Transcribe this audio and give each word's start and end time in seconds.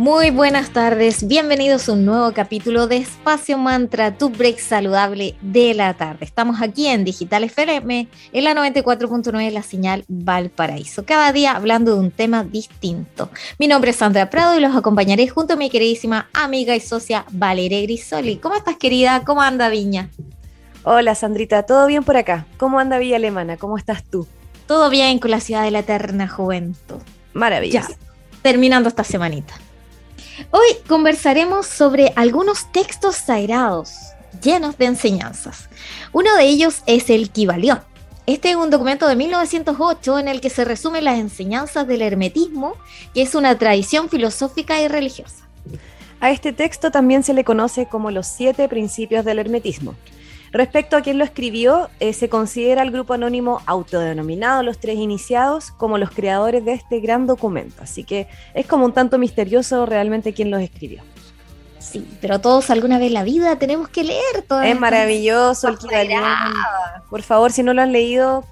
Muy 0.00 0.30
buenas 0.30 0.70
tardes, 0.70 1.28
bienvenidos 1.28 1.86
a 1.86 1.92
un 1.92 2.06
nuevo 2.06 2.32
capítulo 2.32 2.86
de 2.86 2.96
Espacio 2.96 3.58
Mantra, 3.58 4.16
tu 4.16 4.30
break 4.30 4.58
saludable 4.58 5.34
de 5.42 5.74
la 5.74 5.92
tarde. 5.92 6.24
Estamos 6.24 6.62
aquí 6.62 6.86
en 6.86 7.04
Digital 7.04 7.44
FM, 7.44 8.08
en 8.32 8.44
la 8.44 8.54
94.9, 8.54 9.50
la 9.50 9.62
señal 9.62 10.06
Valparaíso, 10.08 11.04
cada 11.04 11.34
día 11.34 11.52
hablando 11.52 11.92
de 11.92 12.00
un 12.00 12.10
tema 12.10 12.44
distinto. 12.44 13.28
Mi 13.58 13.68
nombre 13.68 13.90
es 13.90 13.98
Sandra 13.98 14.30
Prado 14.30 14.56
y 14.56 14.62
los 14.62 14.74
acompañaré 14.74 15.28
junto 15.28 15.52
a 15.52 15.56
mi 15.58 15.68
queridísima 15.68 16.30
amiga 16.32 16.74
y 16.74 16.80
socia 16.80 17.26
Valeria 17.30 17.82
Grisoli. 17.82 18.36
¿Cómo 18.36 18.56
estás 18.56 18.78
querida? 18.78 19.22
¿Cómo 19.26 19.42
anda 19.42 19.68
Viña? 19.68 20.08
Hola 20.82 21.14
Sandrita, 21.14 21.64
¿todo 21.64 21.86
bien 21.86 22.04
por 22.04 22.16
acá? 22.16 22.46
¿Cómo 22.56 22.80
anda 22.80 22.96
Villa 22.96 23.16
Alemana? 23.16 23.58
¿Cómo 23.58 23.76
estás 23.76 24.02
tú? 24.02 24.26
Todo 24.66 24.88
bien 24.88 25.18
con 25.18 25.30
la 25.30 25.40
ciudad 25.40 25.62
de 25.62 25.72
la 25.72 25.80
eterna 25.80 26.26
juventud. 26.26 27.02
Maravilloso. 27.34 27.90
Ya, 27.90 27.96
terminando 28.40 28.88
esta 28.88 29.04
semanita. 29.04 29.52
Hoy 30.50 30.68
conversaremos 30.88 31.66
sobre 31.66 32.12
algunos 32.16 32.72
textos 32.72 33.16
sagrados 33.16 33.92
llenos 34.42 34.78
de 34.78 34.86
enseñanzas. 34.86 35.68
Uno 36.12 36.34
de 36.36 36.44
ellos 36.44 36.82
es 36.86 37.10
el 37.10 37.30
Kibalión. 37.30 37.80
Este 38.26 38.50
es 38.50 38.56
un 38.56 38.70
documento 38.70 39.06
de 39.06 39.16
1908 39.16 40.18
en 40.18 40.28
el 40.28 40.40
que 40.40 40.50
se 40.50 40.64
resumen 40.64 41.04
las 41.04 41.18
enseñanzas 41.18 41.86
del 41.86 42.02
hermetismo, 42.02 42.74
que 43.12 43.22
es 43.22 43.34
una 43.34 43.58
tradición 43.58 44.08
filosófica 44.08 44.80
y 44.80 44.88
religiosa. 44.88 45.48
A 46.20 46.30
este 46.30 46.52
texto 46.52 46.90
también 46.90 47.22
se 47.22 47.34
le 47.34 47.44
conoce 47.44 47.86
como 47.86 48.10
los 48.10 48.26
siete 48.26 48.68
principios 48.68 49.24
del 49.24 49.38
hermetismo. 49.38 49.94
Respecto 50.52 50.96
a 50.96 51.00
quién 51.00 51.18
lo 51.18 51.24
escribió, 51.24 51.90
eh, 52.00 52.12
se 52.12 52.28
considera 52.28 52.82
al 52.82 52.90
grupo 52.90 53.14
anónimo 53.14 53.62
autodenominado 53.66 54.64
Los 54.64 54.78
Tres 54.78 54.96
Iniciados 54.96 55.70
como 55.70 55.96
los 55.96 56.10
creadores 56.10 56.64
de 56.64 56.72
este 56.72 56.98
gran 56.98 57.26
documento. 57.26 57.82
Así 57.82 58.02
que 58.02 58.26
es 58.54 58.66
como 58.66 58.84
un 58.84 58.92
tanto 58.92 59.16
misterioso 59.18 59.86
realmente 59.86 60.32
quién 60.32 60.50
los 60.50 60.60
escribió. 60.60 61.02
Sí, 61.78 62.06
pero 62.20 62.40
todos 62.40 62.68
alguna 62.70 62.98
vez 62.98 63.08
en 63.08 63.14
la 63.14 63.24
vida 63.24 63.56
tenemos 63.58 63.88
que 63.88 64.04
leer 64.04 64.42
todo. 64.46 64.62
Es 64.62 64.78
maravilloso 64.78 65.68
el 65.68 65.78
Por 67.08 67.22
favor, 67.22 67.52
si 67.52 67.62
no 67.62 67.72
lo 67.72 67.82
han 67.82 67.92
leído, 67.92 68.44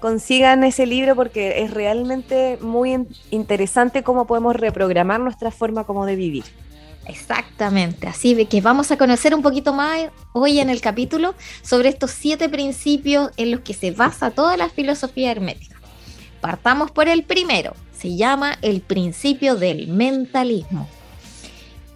consigan 0.00 0.64
ese 0.64 0.86
libro 0.86 1.14
porque 1.14 1.62
es 1.62 1.70
realmente 1.70 2.58
muy 2.60 3.06
interesante 3.30 4.02
cómo 4.02 4.26
podemos 4.26 4.56
reprogramar 4.56 5.20
nuestra 5.20 5.50
forma 5.50 5.84
como 5.84 6.06
de 6.06 6.16
vivir. 6.16 6.44
Exactamente, 7.06 8.06
así 8.06 8.46
que 8.46 8.60
vamos 8.60 8.90
a 8.92 8.96
conocer 8.96 9.34
un 9.34 9.42
poquito 9.42 9.72
más 9.72 10.10
hoy 10.32 10.60
en 10.60 10.70
el 10.70 10.80
capítulo 10.80 11.34
sobre 11.62 11.88
estos 11.88 12.12
siete 12.12 12.48
principios 12.48 13.30
en 13.36 13.50
los 13.50 13.60
que 13.60 13.74
se 13.74 13.90
basa 13.90 14.30
toda 14.30 14.56
la 14.56 14.68
filosofía 14.68 15.32
hermética. 15.32 15.76
Partamos 16.40 16.90
por 16.90 17.08
el 17.08 17.24
primero, 17.24 17.74
se 17.96 18.16
llama 18.16 18.56
el 18.62 18.80
principio 18.80 19.56
del 19.56 19.88
mentalismo, 19.88 20.88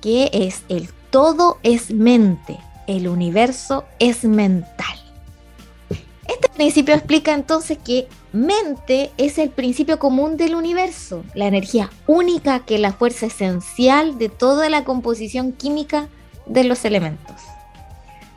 que 0.01 0.31
es 0.33 0.63
el 0.69 0.89
todo 1.11 1.59
es 1.63 1.91
mente, 1.93 2.59
el 2.87 3.07
universo 3.09 3.85
es 3.99 4.25
mental. 4.25 5.06
Este 6.29 6.49
principio 6.49 6.95
explica 6.95 7.33
entonces 7.33 7.79
que 7.79 8.09
mente 8.33 9.11
es 9.17 9.39
el 9.39 9.51
principio 9.51 9.99
común 9.99 10.37
del 10.37 10.55
universo, 10.55 11.25
la 11.35 11.47
energía 11.47 11.91
única 12.07 12.61
que 12.61 12.77
es 12.77 12.81
la 12.81 12.93
fuerza 12.93 13.27
esencial 13.27 14.19
de 14.19 14.29
toda 14.29 14.69
la 14.69 14.85
composición 14.85 15.53
química 15.53 16.09
de 16.47 16.65
los 16.65 16.85
elementos. 16.85 17.56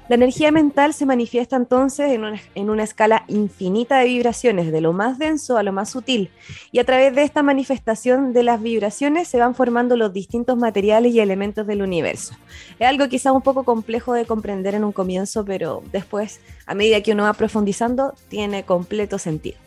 La 0.09 0.15
energía 0.15 0.51
mental 0.51 0.95
se 0.95 1.05
manifiesta 1.05 1.55
entonces 1.55 2.09
en 2.55 2.69
una, 2.69 2.83
escala 2.83 3.25
infinita 3.27 3.99
de 3.99 4.05
vibraciones, 4.05 4.71
de 4.71 4.81
lo 4.81 4.91
más 4.91 5.19
denso 5.19 5.55
a 5.55 5.61
lo 5.61 5.71
más 5.71 5.91
sutil, 5.91 6.31
y 6.71 6.79
a 6.79 6.83
través 6.83 7.13
de 7.13 7.21
esta 7.21 7.43
manifestación 7.43 8.33
de 8.33 8.41
las 8.41 8.59
vibraciones 8.59 9.27
se 9.27 9.37
van 9.37 9.53
formando 9.53 9.95
los 9.95 10.11
distintos 10.11 10.57
materiales 10.57 11.13
y 11.13 11.19
elementos 11.19 11.67
del 11.67 11.83
universo. 11.83 12.33
Es 12.79 12.87
algo 12.87 13.07
quizás 13.07 13.33
un 13.33 13.43
poco 13.43 13.63
complejo 13.63 14.13
de 14.13 14.25
comprender 14.25 14.73
en 14.73 14.83
un 14.83 14.93
comienzo, 14.93 15.45
pero 15.45 15.83
después, 15.91 16.39
a 16.65 16.73
medida 16.73 17.03
que 17.03 17.11
uno 17.11 17.25
va 17.25 17.33
profundizando, 17.33 18.15
tiene 18.29 18.63
completo 18.63 19.19
sentido. 19.19 19.59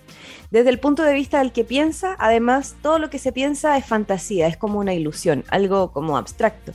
Desde 0.51 0.71
el 0.71 0.81
punto 0.81 1.05
de 1.05 1.15
vista 1.15 1.39
del 1.39 1.53
que 1.53 1.63
piensa, 1.63 2.17
además, 2.19 2.75
todo 2.83 2.99
lo 2.99 3.11
que 3.11 3.21
se 3.21 3.31
piensa 3.31 3.77
es 3.77 3.87
fantasía, 3.87 4.49
es 4.49 4.57
como 4.57 4.81
una 4.81 4.93
ilusión, 4.93 5.45
algo 5.51 5.93
como 5.93 6.17
abstracto. 6.17 6.73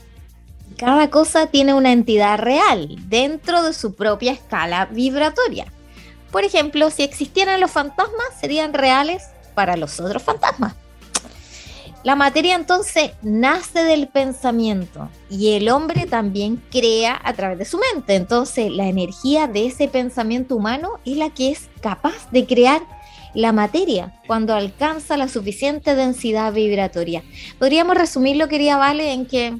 Cada 0.78 1.10
cosa 1.10 1.48
tiene 1.48 1.74
una 1.74 1.92
entidad 1.92 2.38
real 2.38 2.96
dentro 3.10 3.64
de 3.64 3.74
su 3.74 3.96
propia 3.96 4.32
escala 4.32 4.86
vibratoria. 4.86 5.66
Por 6.32 6.44
ejemplo, 6.44 6.92
si 6.92 7.02
existieran 7.02 7.60
los 7.60 7.72
fantasmas, 7.72 8.28
serían 8.40 8.74
reales 8.74 9.24
para 9.56 9.76
los 9.76 10.00
otros 10.00 10.22
fantasmas. 10.22 10.76
La 12.04 12.16
materia 12.16 12.56
entonces 12.56 13.12
nace 13.24 13.84
del 13.84 14.08
pensamiento 14.08 15.10
y 15.32 15.54
el 15.54 15.68
hombre 15.68 16.06
también 16.06 16.62
crea 16.72 17.20
a 17.24 17.34
través 17.34 17.58
de 17.58 17.66
su 17.66 17.80
mente. 17.80 18.14
Entonces 18.14 18.72
la 18.72 18.88
energía 18.88 19.48
de 19.48 19.66
ese 19.66 19.88
pensamiento 19.88 20.56
humano 20.56 21.00
es 21.06 21.18
la 21.18 21.32
que 21.32 21.50
es 21.50 21.70
capaz 21.82 22.30
de 22.32 22.46
crear 22.46 22.84
la 23.34 23.52
materia 23.52 24.14
cuando 24.28 24.54
alcanza 24.54 25.18
la 25.18 25.28
suficiente 25.28 25.96
densidad 25.96 26.54
vibratoria. 26.54 27.24
Podríamos 27.58 27.98
resumirlo, 27.98 28.48
quería 28.48 28.78
Vale, 28.78 29.12
en 29.12 29.26
que 29.26 29.58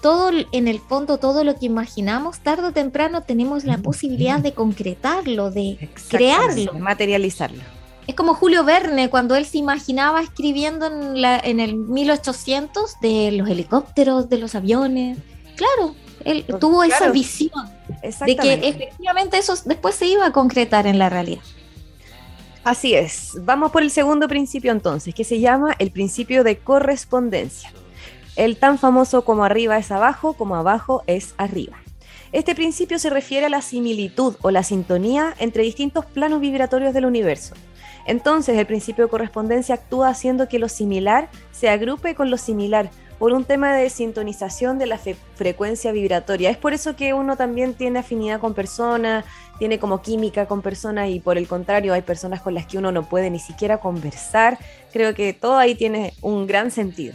todo, 0.00 0.30
en 0.52 0.68
el 0.68 0.80
fondo, 0.80 1.18
todo 1.18 1.44
lo 1.44 1.58
que 1.58 1.66
imaginamos, 1.66 2.40
tarde 2.40 2.68
o 2.68 2.72
temprano 2.72 3.22
tenemos 3.22 3.64
la 3.64 3.78
posibilidad 3.78 4.40
de 4.40 4.52
concretarlo, 4.52 5.50
de 5.50 5.90
crearlo. 6.08 6.74
materializarlo. 6.74 7.62
Es 8.06 8.14
como 8.14 8.34
Julio 8.34 8.64
Verne, 8.64 9.10
cuando 9.10 9.34
él 9.34 9.46
se 9.46 9.58
imaginaba 9.58 10.20
escribiendo 10.22 10.86
en, 10.86 11.20
la, 11.20 11.38
en 11.38 11.58
el 11.58 11.74
1800 11.74 13.00
de 13.00 13.32
los 13.32 13.48
helicópteros, 13.48 14.28
de 14.28 14.38
los 14.38 14.54
aviones. 14.54 15.18
Claro, 15.56 15.94
él 16.24 16.44
tuvo 16.60 16.84
esa 16.84 17.10
visión 17.10 17.52
de 18.02 18.36
que 18.36 18.54
efectivamente 18.68 19.38
eso 19.38 19.54
después 19.64 19.94
se 19.94 20.06
iba 20.06 20.26
a 20.26 20.32
concretar 20.32 20.86
en 20.86 20.98
la 20.98 21.08
realidad. 21.08 21.42
Así 22.62 22.94
es. 22.94 23.32
Vamos 23.42 23.70
por 23.70 23.82
el 23.82 23.90
segundo 23.90 24.26
principio 24.28 24.72
entonces, 24.72 25.14
que 25.14 25.22
se 25.22 25.38
llama 25.38 25.74
el 25.78 25.92
principio 25.92 26.42
de 26.42 26.58
correspondencia. 26.58 27.72
El 28.36 28.58
tan 28.58 28.78
famoso 28.78 29.24
como 29.24 29.44
arriba 29.44 29.78
es 29.78 29.90
abajo, 29.90 30.34
como 30.34 30.56
abajo 30.56 31.02
es 31.06 31.34
arriba. 31.38 31.78
Este 32.32 32.54
principio 32.54 32.98
se 32.98 33.08
refiere 33.08 33.46
a 33.46 33.48
la 33.48 33.62
similitud 33.62 34.36
o 34.42 34.50
la 34.50 34.62
sintonía 34.62 35.34
entre 35.38 35.62
distintos 35.62 36.04
planos 36.04 36.40
vibratorios 36.40 36.92
del 36.92 37.06
universo. 37.06 37.54
Entonces, 38.06 38.58
el 38.58 38.66
principio 38.66 39.04
de 39.04 39.10
correspondencia 39.10 39.76
actúa 39.76 40.10
haciendo 40.10 40.48
que 40.48 40.58
lo 40.58 40.68
similar 40.68 41.30
se 41.50 41.70
agrupe 41.70 42.14
con 42.14 42.30
lo 42.30 42.36
similar 42.36 42.90
por 43.18 43.32
un 43.32 43.44
tema 43.44 43.74
de 43.74 43.88
sintonización 43.88 44.78
de 44.78 44.86
la 44.86 45.00
frecuencia 45.34 45.90
vibratoria. 45.92 46.50
Es 46.50 46.58
por 46.58 46.74
eso 46.74 46.94
que 46.94 47.14
uno 47.14 47.36
también 47.36 47.72
tiene 47.72 48.00
afinidad 48.00 48.38
con 48.38 48.52
personas, 48.52 49.24
tiene 49.58 49.78
como 49.78 50.02
química 50.02 50.44
con 50.44 50.60
personas 50.60 51.08
y 51.08 51.20
por 51.20 51.38
el 51.38 51.48
contrario 51.48 51.94
hay 51.94 52.02
personas 52.02 52.42
con 52.42 52.52
las 52.52 52.66
que 52.66 52.76
uno 52.76 52.92
no 52.92 53.08
puede 53.08 53.30
ni 53.30 53.38
siquiera 53.38 53.78
conversar. 53.78 54.58
Creo 54.92 55.14
que 55.14 55.32
todo 55.32 55.56
ahí 55.56 55.74
tiene 55.74 56.12
un 56.20 56.46
gran 56.46 56.70
sentido. 56.70 57.14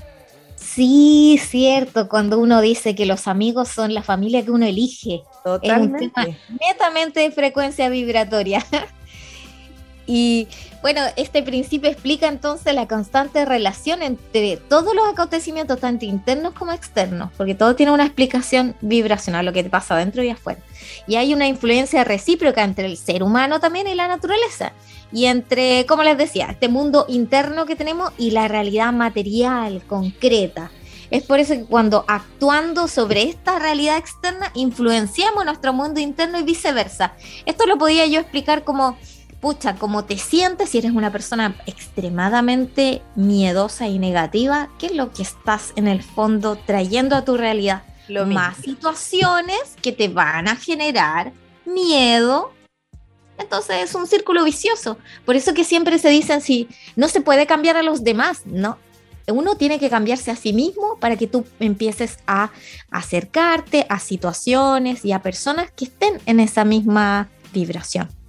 Sí, 0.61 1.39
cierto, 1.43 2.07
cuando 2.07 2.39
uno 2.39 2.61
dice 2.61 2.95
que 2.95 3.05
los 3.05 3.27
amigos 3.27 3.67
son 3.67 3.93
la 3.93 4.03
familia 4.03 4.45
que 4.45 4.51
uno 4.51 4.65
elige. 4.65 5.23
Totalmente. 5.43 6.05
Es 6.05 6.07
un 6.07 6.13
tema 6.13 6.37
netamente 6.61 7.19
de 7.21 7.31
frecuencia 7.31 7.89
vibratoria. 7.89 8.65
y 10.05 10.47
bueno, 10.81 11.01
este 11.15 11.43
principio 11.43 11.89
explica 11.89 12.27
entonces 12.27 12.73
la 12.73 12.87
constante 12.87 13.45
relación 13.45 14.01
entre 14.01 14.57
todos 14.57 14.95
los 14.95 15.07
acontecimientos, 15.07 15.79
tanto 15.79 16.05
internos 16.05 16.53
como 16.53 16.71
externos, 16.71 17.29
porque 17.37 17.55
todo 17.55 17.75
tiene 17.75 17.91
una 17.91 18.05
explicación 18.05 18.75
vibracional, 18.81 19.45
lo 19.45 19.53
que 19.53 19.63
te 19.63 19.69
pasa 19.69 19.95
adentro 19.95 20.23
y 20.23 20.29
afuera. 20.29 20.59
Y 21.07 21.15
hay 21.15 21.33
una 21.33 21.47
influencia 21.47 22.03
recíproca 22.03 22.63
entre 22.63 22.87
el 22.87 22.97
ser 22.97 23.23
humano 23.23 23.59
también 23.59 23.87
y 23.87 23.95
la 23.95 24.07
naturaleza 24.07 24.73
y 25.11 25.25
entre, 25.25 25.85
como 25.85 26.03
les 26.03 26.17
decía, 26.17 26.47
este 26.49 26.69
mundo 26.69 27.05
interno 27.07 27.65
que 27.65 27.75
tenemos 27.75 28.11
y 28.17 28.31
la 28.31 28.47
realidad 28.47 28.93
material, 28.93 29.83
concreta. 29.87 30.71
Es 31.09 31.23
por 31.23 31.39
eso 31.39 31.53
que 31.53 31.65
cuando 31.65 32.05
actuando 32.07 32.87
sobre 32.87 33.23
esta 33.23 33.59
realidad 33.59 33.97
externa, 33.97 34.49
influenciamos 34.53 35.43
nuestro 35.43 35.73
mundo 35.73 35.99
interno 35.99 36.39
y 36.39 36.43
viceversa. 36.43 37.13
Esto 37.45 37.65
lo 37.65 37.77
podía 37.77 38.05
yo 38.05 38.21
explicar 38.21 38.63
como, 38.63 38.97
pucha, 39.41 39.75
como 39.75 40.05
te 40.05 40.17
sientes 40.17 40.69
si 40.69 40.77
eres 40.77 40.91
una 40.91 41.11
persona 41.11 41.55
extremadamente 41.65 43.01
miedosa 43.15 43.87
y 43.87 43.99
negativa, 43.99 44.69
¿qué 44.79 44.85
es 44.85 44.95
lo 44.95 45.11
que 45.11 45.23
estás 45.23 45.73
en 45.75 45.87
el 45.87 46.03
fondo 46.03 46.55
trayendo 46.55 47.15
a 47.15 47.25
tu 47.25 47.35
realidad? 47.35 47.83
Lo 48.07 48.25
Más 48.25 48.57
situaciones 48.57 49.75
que 49.81 49.91
te 49.91 50.07
van 50.07 50.47
a 50.47 50.55
generar 50.55 51.33
miedo, 51.65 52.53
entonces 53.37 53.77
es 53.83 53.95
un 53.95 54.07
círculo 54.07 54.43
vicioso. 54.43 54.97
Por 55.25 55.35
eso 55.35 55.53
que 55.53 55.63
siempre 55.63 55.97
se 55.97 56.09
dicen 56.09 56.41
si 56.41 56.67
no 56.95 57.07
se 57.07 57.21
puede 57.21 57.47
cambiar 57.47 57.77
a 57.77 57.83
los 57.83 58.03
demás, 58.03 58.45
no. 58.45 58.77
uno 59.27 59.55
tiene 59.55 59.79
que 59.79 59.89
cambiarse 59.89 60.29
a 60.29 60.35
sí 60.35 60.53
mismo 60.53 60.97
para 60.99 61.15
que 61.15 61.27
tú 61.27 61.45
empieces 61.59 62.19
a 62.27 62.51
acercarte 62.91 63.85
a 63.89 63.99
situaciones 63.99 65.03
y 65.05 65.11
a 65.11 65.21
personas 65.21 65.71
que 65.71 65.85
estén 65.85 66.21
en 66.25 66.39
esa 66.39 66.65
misma 66.65 67.29
vibración. 67.53 68.20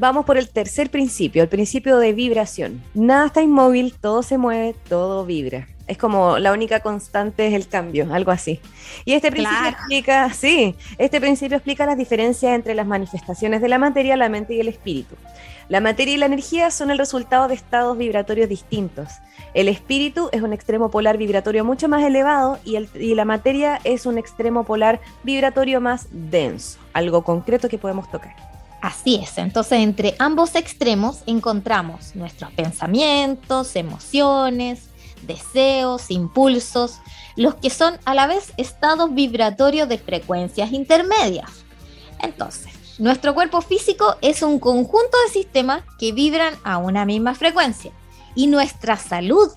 Vamos 0.00 0.24
por 0.24 0.38
el 0.38 0.48
tercer 0.48 0.88
principio, 0.88 1.42
el 1.42 1.50
principio 1.50 1.98
de 1.98 2.14
vibración. 2.14 2.82
Nada 2.94 3.26
está 3.26 3.42
inmóvil, 3.42 3.92
todo 4.00 4.22
se 4.22 4.38
mueve, 4.38 4.74
todo 4.88 5.26
vibra. 5.26 5.68
Es 5.88 5.98
como 5.98 6.38
la 6.38 6.52
única 6.52 6.80
constante 6.80 7.46
es 7.46 7.52
el 7.52 7.68
cambio, 7.68 8.08
algo 8.10 8.30
así. 8.30 8.60
Y 9.04 9.12
este 9.12 9.30
principio 9.30 9.68
explica, 9.68 10.32
sí, 10.32 10.74
este 10.96 11.20
principio 11.20 11.58
explica 11.58 11.84
las 11.84 11.98
diferencias 11.98 12.54
entre 12.54 12.74
las 12.74 12.86
manifestaciones 12.86 13.60
de 13.60 13.68
la 13.68 13.76
materia, 13.76 14.16
la 14.16 14.30
mente 14.30 14.54
y 14.54 14.60
el 14.60 14.68
espíritu. 14.68 15.16
La 15.68 15.82
materia 15.82 16.14
y 16.14 16.16
la 16.16 16.26
energía 16.26 16.70
son 16.70 16.90
el 16.90 16.96
resultado 16.96 17.46
de 17.46 17.54
estados 17.54 17.98
vibratorios 17.98 18.48
distintos. 18.48 19.10
El 19.52 19.68
espíritu 19.68 20.30
es 20.32 20.40
un 20.40 20.54
extremo 20.54 20.90
polar 20.90 21.18
vibratorio 21.18 21.62
mucho 21.62 21.90
más 21.90 22.02
elevado 22.02 22.58
y, 22.64 22.78
y, 22.94 23.14
la 23.14 23.26
materia 23.26 23.78
es 23.84 24.06
un 24.06 24.16
extremo 24.16 24.64
polar 24.64 24.98
vibratorio 25.24 25.82
más 25.82 26.06
denso, 26.10 26.78
algo 26.94 27.22
concreto 27.22 27.68
que 27.68 27.76
podemos 27.76 28.10
tocar. 28.10 28.49
Así 28.82 29.16
es, 29.16 29.36
entonces 29.36 29.80
entre 29.80 30.14
ambos 30.18 30.54
extremos 30.54 31.18
encontramos 31.26 32.16
nuestros 32.16 32.50
pensamientos, 32.52 33.76
emociones, 33.76 34.88
deseos, 35.22 36.10
impulsos, 36.10 36.98
los 37.36 37.54
que 37.56 37.68
son 37.68 37.98
a 38.06 38.14
la 38.14 38.26
vez 38.26 38.52
estados 38.56 39.12
vibratorios 39.12 39.88
de 39.88 39.98
frecuencias 39.98 40.72
intermedias. 40.72 41.50
Entonces, 42.20 42.72
nuestro 42.98 43.34
cuerpo 43.34 43.60
físico 43.60 44.16
es 44.22 44.42
un 44.42 44.58
conjunto 44.58 45.16
de 45.26 45.32
sistemas 45.32 45.82
que 45.98 46.12
vibran 46.12 46.54
a 46.64 46.78
una 46.78 47.04
misma 47.04 47.34
frecuencia 47.34 47.92
y 48.34 48.46
nuestra 48.46 48.96
salud 48.96 49.50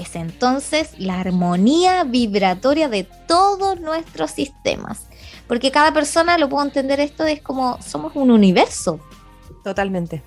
es 0.00 0.16
entonces 0.16 0.90
la 0.98 1.20
armonía 1.20 2.04
vibratoria 2.04 2.88
de 2.88 3.04
todos 3.26 3.80
nuestros 3.80 4.30
sistemas. 4.30 5.06
Porque 5.46 5.70
cada 5.70 5.92
persona, 5.92 6.38
lo 6.38 6.48
puedo 6.48 6.64
entender 6.64 7.00
esto, 7.00 7.24
es 7.24 7.40
como 7.40 7.80
somos 7.80 8.16
un 8.16 8.30
universo. 8.30 9.00
Totalmente. 9.62 10.22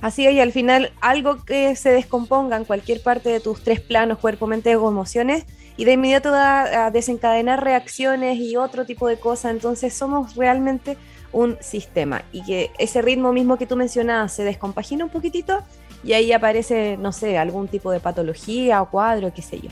Así 0.00 0.26
es, 0.26 0.34
y 0.34 0.40
al 0.40 0.52
final 0.52 0.92
algo 1.00 1.44
que 1.44 1.74
se 1.76 1.90
descomponga 1.90 2.56
en 2.56 2.64
cualquier 2.64 3.02
parte 3.02 3.30
de 3.30 3.40
tus 3.40 3.62
tres 3.62 3.80
planos, 3.80 4.18
cuerpo, 4.18 4.46
mente, 4.46 4.76
o 4.76 4.88
emociones, 4.88 5.46
y 5.76 5.84
de 5.84 5.92
inmediato 5.92 6.30
va 6.30 6.86
a 6.86 6.90
desencadenar 6.90 7.62
reacciones 7.62 8.38
y 8.38 8.56
otro 8.56 8.84
tipo 8.84 9.08
de 9.08 9.18
cosas. 9.18 9.52
Entonces 9.52 9.94
somos 9.94 10.36
realmente 10.36 10.96
un 11.32 11.58
sistema 11.60 12.24
y 12.32 12.42
que 12.44 12.70
ese 12.78 13.02
ritmo 13.02 13.32
mismo 13.32 13.58
que 13.58 13.66
tú 13.66 13.76
mencionabas 13.76 14.32
se 14.32 14.44
descompagina 14.44 15.04
un 15.04 15.10
poquitito 15.10 15.62
y 16.04 16.12
ahí 16.12 16.32
aparece, 16.32 16.96
no 16.96 17.12
sé, 17.12 17.38
algún 17.38 17.68
tipo 17.68 17.90
de 17.90 18.00
patología 18.00 18.82
o 18.82 18.90
cuadro, 18.90 19.32
qué 19.34 19.42
sé 19.42 19.60
yo. 19.60 19.70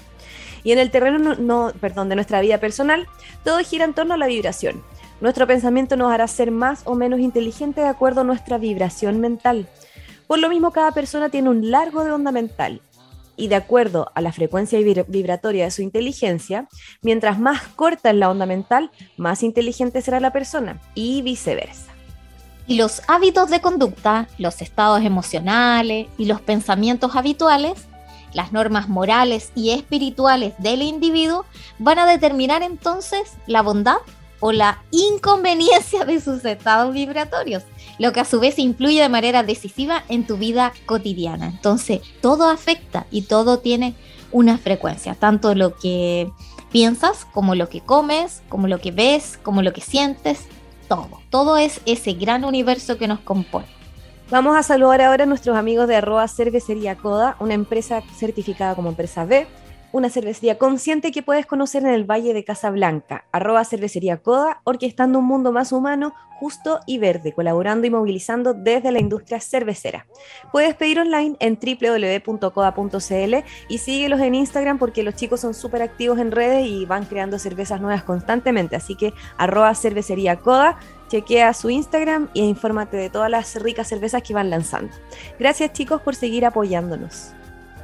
Y 0.62 0.72
en 0.72 0.78
el 0.78 0.90
terreno 0.90 1.34
no, 1.34 1.72
perdón, 1.80 2.08
de 2.08 2.14
nuestra 2.14 2.40
vida 2.40 2.58
personal, 2.58 3.06
todo 3.44 3.58
gira 3.58 3.84
en 3.84 3.94
torno 3.94 4.14
a 4.14 4.16
la 4.16 4.26
vibración. 4.26 4.82
Nuestro 5.20 5.46
pensamiento 5.46 5.96
nos 5.96 6.12
hará 6.12 6.26
ser 6.26 6.50
más 6.50 6.82
o 6.84 6.94
menos 6.94 7.20
inteligente 7.20 7.80
de 7.80 7.88
acuerdo 7.88 8.22
a 8.22 8.24
nuestra 8.24 8.58
vibración 8.58 9.20
mental. 9.20 9.68
Por 10.26 10.38
lo 10.38 10.48
mismo, 10.48 10.70
cada 10.72 10.92
persona 10.92 11.28
tiene 11.28 11.50
un 11.50 11.70
largo 11.70 12.04
de 12.04 12.10
onda 12.10 12.32
mental 12.32 12.80
y 13.36 13.48
de 13.48 13.56
acuerdo 13.56 14.10
a 14.14 14.20
la 14.20 14.32
frecuencia 14.32 14.78
vibratoria 14.80 15.64
de 15.64 15.70
su 15.70 15.82
inteligencia, 15.82 16.68
mientras 17.02 17.38
más 17.38 17.62
corta 17.68 18.10
es 18.10 18.16
la 18.16 18.30
onda 18.30 18.46
mental, 18.46 18.90
más 19.16 19.42
inteligente 19.42 20.02
será 20.02 20.20
la 20.20 20.32
persona 20.32 20.80
y 20.94 21.22
viceversa. 21.22 21.93
Y 22.66 22.76
los 22.76 23.02
hábitos 23.08 23.50
de 23.50 23.60
conducta, 23.60 24.28
los 24.38 24.62
estados 24.62 25.02
emocionales 25.02 26.08
y 26.16 26.24
los 26.24 26.40
pensamientos 26.40 27.14
habituales, 27.14 27.86
las 28.32 28.52
normas 28.52 28.88
morales 28.88 29.52
y 29.54 29.70
espirituales 29.70 30.54
del 30.58 30.82
individuo 30.82 31.44
van 31.78 31.98
a 31.98 32.06
determinar 32.06 32.62
entonces 32.62 33.34
la 33.46 33.62
bondad 33.62 33.98
o 34.40 34.52
la 34.52 34.82
inconveniencia 34.90 36.04
de 36.04 36.20
sus 36.20 36.44
estados 36.44 36.92
vibratorios, 36.92 37.62
lo 37.98 38.12
que 38.12 38.20
a 38.20 38.24
su 38.24 38.40
vez 38.40 38.58
influye 38.58 39.00
de 39.00 39.08
manera 39.08 39.42
decisiva 39.42 40.04
en 40.08 40.26
tu 40.26 40.36
vida 40.36 40.72
cotidiana. 40.84 41.46
Entonces, 41.46 42.00
todo 42.20 42.48
afecta 42.48 43.06
y 43.10 43.22
todo 43.22 43.60
tiene 43.60 43.94
una 44.32 44.58
frecuencia, 44.58 45.14
tanto 45.14 45.54
lo 45.54 45.76
que 45.76 46.30
piensas 46.72 47.24
como 47.32 47.54
lo 47.54 47.68
que 47.68 47.80
comes, 47.80 48.42
como 48.48 48.66
lo 48.66 48.80
que 48.80 48.90
ves, 48.90 49.38
como 49.42 49.62
lo 49.62 49.72
que 49.72 49.80
sientes, 49.80 50.40
todo. 50.88 51.20
Todo 51.30 51.56
es 51.56 51.80
ese 51.86 52.14
gran 52.14 52.44
universo 52.44 52.98
que 52.98 53.08
nos 53.08 53.20
compone. 53.20 53.66
Vamos 54.30 54.56
a 54.56 54.62
saludar 54.62 55.02
ahora 55.02 55.24
a 55.24 55.26
nuestros 55.26 55.56
amigos 55.56 55.86
de 55.86 55.96
arroba 55.96 56.26
cervecería 56.28 56.96
Coda, 56.96 57.36
una 57.40 57.54
empresa 57.54 58.02
certificada 58.16 58.74
como 58.74 58.88
empresa 58.88 59.24
B 59.24 59.46
una 59.94 60.10
cervecería 60.10 60.58
consciente 60.58 61.12
que 61.12 61.22
puedes 61.22 61.46
conocer 61.46 61.84
en 61.84 61.90
el 61.90 62.02
Valle 62.02 62.34
de 62.34 62.42
Casablanca, 62.42 63.26
arroba 63.30 63.64
cervecería 63.64 64.16
Coda, 64.16 64.60
orquestando 64.64 65.20
un 65.20 65.24
mundo 65.24 65.52
más 65.52 65.70
humano, 65.70 66.14
justo 66.40 66.80
y 66.84 66.98
verde, 66.98 67.32
colaborando 67.32 67.86
y 67.86 67.90
movilizando 67.90 68.54
desde 68.54 68.90
la 68.90 68.98
industria 68.98 69.38
cervecera. 69.38 70.08
Puedes 70.50 70.74
pedir 70.74 70.98
online 70.98 71.36
en 71.38 71.56
www.coda.cl 71.60 73.34
y 73.68 73.78
síguelos 73.78 74.20
en 74.20 74.34
Instagram 74.34 74.80
porque 74.80 75.04
los 75.04 75.14
chicos 75.14 75.38
son 75.38 75.54
súper 75.54 75.82
activos 75.82 76.18
en 76.18 76.32
redes 76.32 76.66
y 76.66 76.86
van 76.86 77.04
creando 77.04 77.38
cervezas 77.38 77.80
nuevas 77.80 78.02
constantemente, 78.02 78.74
así 78.74 78.96
que 78.96 79.14
arroba 79.38 79.72
cervecería 79.76 80.40
Coda, 80.40 80.76
chequea 81.06 81.54
su 81.54 81.70
Instagram 81.70 82.30
e 82.34 82.40
infórmate 82.40 82.96
de 82.96 83.10
todas 83.10 83.30
las 83.30 83.54
ricas 83.62 83.86
cervezas 83.86 84.24
que 84.24 84.34
van 84.34 84.50
lanzando. 84.50 84.92
Gracias 85.38 85.72
chicos 85.72 86.02
por 86.02 86.16
seguir 86.16 86.44
apoyándonos. 86.44 87.32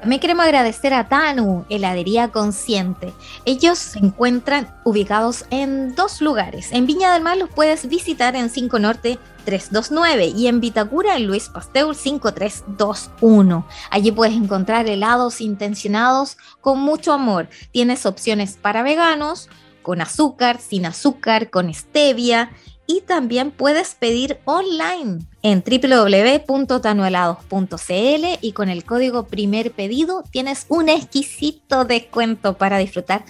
Me 0.03 0.19
queremos 0.19 0.47
agradecer 0.47 0.95
a 0.95 1.09
Tanu, 1.09 1.67
Heladería 1.69 2.29
Consciente. 2.29 3.13
Ellos 3.45 3.79
se 3.79 3.99
encuentran 3.99 4.75
ubicados 4.83 5.45
en 5.51 5.95
dos 5.95 6.23
lugares. 6.23 6.73
En 6.73 6.87
Viña 6.87 7.13
del 7.13 7.23
Mar 7.23 7.37
los 7.37 7.51
puedes 7.51 7.87
visitar 7.87 8.35
en 8.35 8.49
5 8.49 8.79
Norte 8.79 9.19
329 9.45 10.33
y 10.35 10.47
en 10.47 10.61
Vitacura 10.61 11.17
en 11.17 11.27
Luis 11.27 11.51
Pasteur 11.51 11.95
5321. 11.95 13.67
Allí 13.91 14.11
puedes 14.11 14.35
encontrar 14.35 14.89
helados 14.89 15.43
intencionados 15.43 16.39
con 16.63 16.81
mucho 16.81 17.13
amor. 17.13 17.51
Tienes 17.71 18.07
opciones 18.07 18.57
para 18.57 18.83
veganos, 18.83 19.51
con 19.83 20.01
azúcar, 20.01 20.61
sin 20.61 20.87
azúcar, 20.87 21.51
con 21.51 21.73
stevia 21.75 22.51
y 22.91 23.01
también 23.03 23.53
puedes 23.53 23.95
pedir 23.95 24.41
online 24.47 25.21
en 25.43 25.63
www.tanuelados.cl 25.63 28.27
y 28.41 28.53
con 28.53 28.69
el 28.69 28.85
código 28.85 29.29
primer 29.29 29.71
pedido 29.71 30.25
tienes 30.33 30.67
un 30.69 30.89
exquisito 30.89 31.85
descuento 31.85 32.59
para 32.59 32.79
disfrutar 32.79 33.25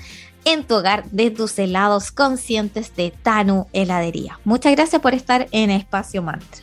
en 0.46 0.64
tu 0.64 0.76
hogar 0.76 1.04
de 1.10 1.30
tus 1.30 1.58
helados 1.58 2.10
conscientes 2.10 2.96
de 2.96 3.10
Tanu 3.10 3.66
Heladería. 3.74 4.40
Muchas 4.44 4.72
gracias 4.72 5.02
por 5.02 5.12
estar 5.12 5.46
en 5.50 5.68
Espacio 5.68 6.22
Mantra. 6.22 6.62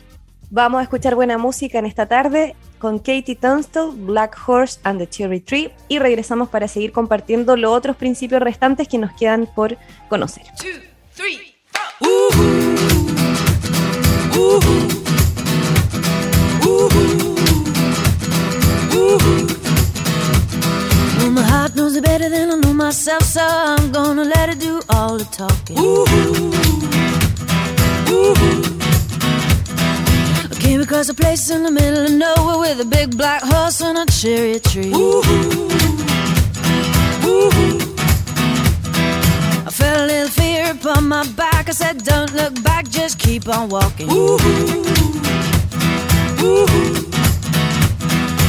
Vamos 0.50 0.80
a 0.80 0.82
escuchar 0.82 1.14
buena 1.14 1.38
música 1.38 1.78
en 1.78 1.86
esta 1.86 2.06
tarde 2.06 2.56
con 2.80 2.98
Katie 2.98 3.36
Tunstall, 3.36 3.92
Black 3.92 4.36
Horse 4.44 4.80
and 4.82 4.98
the 4.98 5.08
Cherry 5.08 5.38
Tree 5.38 5.70
y 5.86 6.00
regresamos 6.00 6.48
para 6.48 6.66
seguir 6.66 6.90
compartiendo 6.90 7.56
los 7.56 7.70
otros 7.70 7.94
principios 7.94 8.42
restantes 8.42 8.88
que 8.88 8.98
nos 8.98 9.12
quedan 9.12 9.48
por 9.54 9.78
conocer. 10.08 10.42
Well, 11.16 11.36
my 11.36 11.47
There's 30.98 31.10
a 31.10 31.14
place 31.14 31.48
in 31.48 31.62
the 31.62 31.70
middle 31.70 32.04
of 32.04 32.10
nowhere 32.10 32.58
with 32.58 32.80
a 32.80 32.84
big 32.84 33.16
black 33.16 33.40
horse 33.42 33.80
and 33.80 33.96
a 33.96 34.04
cherry 34.12 34.58
tree. 34.58 34.92
Ooh, 34.92 35.22
ooh, 35.24 35.68
ooh. 37.24 37.78
I 39.64 39.70
felt 39.70 40.00
a 40.00 40.06
little 40.06 40.37
upon 40.80 41.08
my 41.08 41.26
back. 41.32 41.68
I 41.68 41.72
said, 41.72 42.04
Don't 42.04 42.32
look 42.34 42.62
back, 42.62 42.88
just 42.88 43.18
keep 43.18 43.48
on 43.48 43.68
walking. 43.68 44.10
Ooh, 44.10 44.38
ooh. 46.42 46.66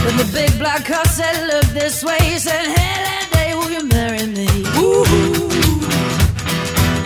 But 0.03 0.13
the 0.17 0.29
big 0.33 0.57
black 0.57 0.85
car 0.85 1.05
said, 1.05 1.47
look 1.47 1.65
this 1.65 2.03
way. 2.03 2.17
He 2.21 2.39
said, 2.39 2.65
hey, 2.75 2.95
that 3.07 3.29
day, 3.33 3.53
will 3.53 3.69
you 3.69 3.83
marry 3.87 4.25
me? 4.25 4.47
Ooh, 4.83 5.05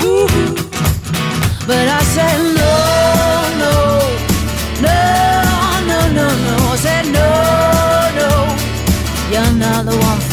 ooh. 0.08 0.28
But 1.68 1.88
I 2.00 2.02
said, 2.16 2.38
no, 2.60 2.74
no, 3.64 3.76
no, 4.86 5.00
no, 5.90 6.00
no, 6.18 6.28
no. 6.46 6.56
I 6.72 6.76
said, 6.86 7.06
no, 7.18 7.28
no, 8.20 8.32
you're 9.32 9.54
not 9.60 9.86
the 9.86 9.98
one 9.98 10.33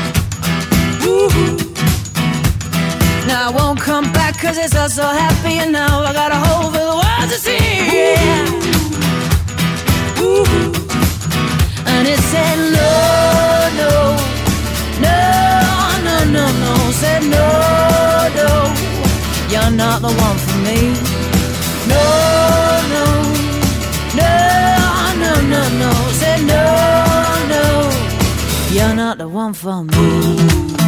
Now 3.27 3.49
I 3.49 3.51
won't 3.55 3.79
come 3.79 4.11
back 4.11 4.39
cause 4.39 4.57
it's 4.57 4.75
all 4.75 4.89
so 4.89 5.03
happy 5.03 5.55
and 5.59 5.71
now 5.71 6.01
I 6.01 6.13
got 6.13 6.31
a 6.31 6.35
hole 6.35 6.71
for 6.71 6.83
the 6.91 6.95
world 7.01 7.27
to 7.33 7.37
see. 7.45 7.57
Yeah. 7.97 8.45
Ooh. 10.23 10.45
And 11.93 12.07
it 12.07 12.19
said 12.31 12.57
no, 12.77 12.91
no, 13.81 13.91
no, 15.05 15.19
no, 16.07 16.15
no, 16.35 16.45
no. 16.63 16.73
Said 17.01 17.23
no, 17.35 17.45
no, 18.39 18.49
you're 19.51 19.73
not 19.83 20.01
the 20.01 20.11
one 20.27 20.37
for 20.45 20.57
me. 20.67 20.79
No, 21.91 22.05
no, 22.93 23.05
no, 24.19 24.31
no, 25.23 25.31
no, 25.53 25.61
no. 25.81 25.91
Said 26.19 26.39
no, 26.53 26.63
no, 27.53 27.63
you're 28.75 28.95
not 28.95 29.17
the 29.17 29.27
one 29.27 29.53
for 29.53 29.83
me. 29.83 30.80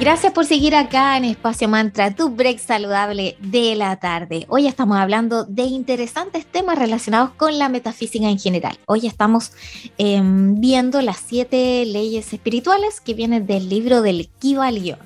Gracias 0.00 0.32
por 0.32 0.44
seguir 0.44 0.74
acá 0.74 1.16
en 1.16 1.24
Espacio 1.24 1.68
Mantra, 1.68 2.12
tu 2.16 2.30
break 2.30 2.58
saludable 2.58 3.36
de 3.38 3.76
la 3.76 3.94
tarde. 4.00 4.44
Hoy 4.48 4.66
estamos 4.66 4.96
hablando 4.96 5.44
de 5.44 5.62
interesantes 5.62 6.44
temas 6.44 6.80
relacionados 6.80 7.30
con 7.30 7.58
la 7.58 7.68
metafísica 7.68 8.28
en 8.28 8.40
general. 8.40 8.76
Hoy 8.86 9.06
estamos 9.06 9.52
eh, 9.98 10.20
viendo 10.22 11.00
las 11.00 11.18
siete 11.18 11.84
leyes 11.86 12.32
espirituales 12.32 13.00
que 13.00 13.14
vienen 13.14 13.46
del 13.46 13.68
libro 13.68 14.02
del 14.02 14.28
Kybalion. 14.40 14.98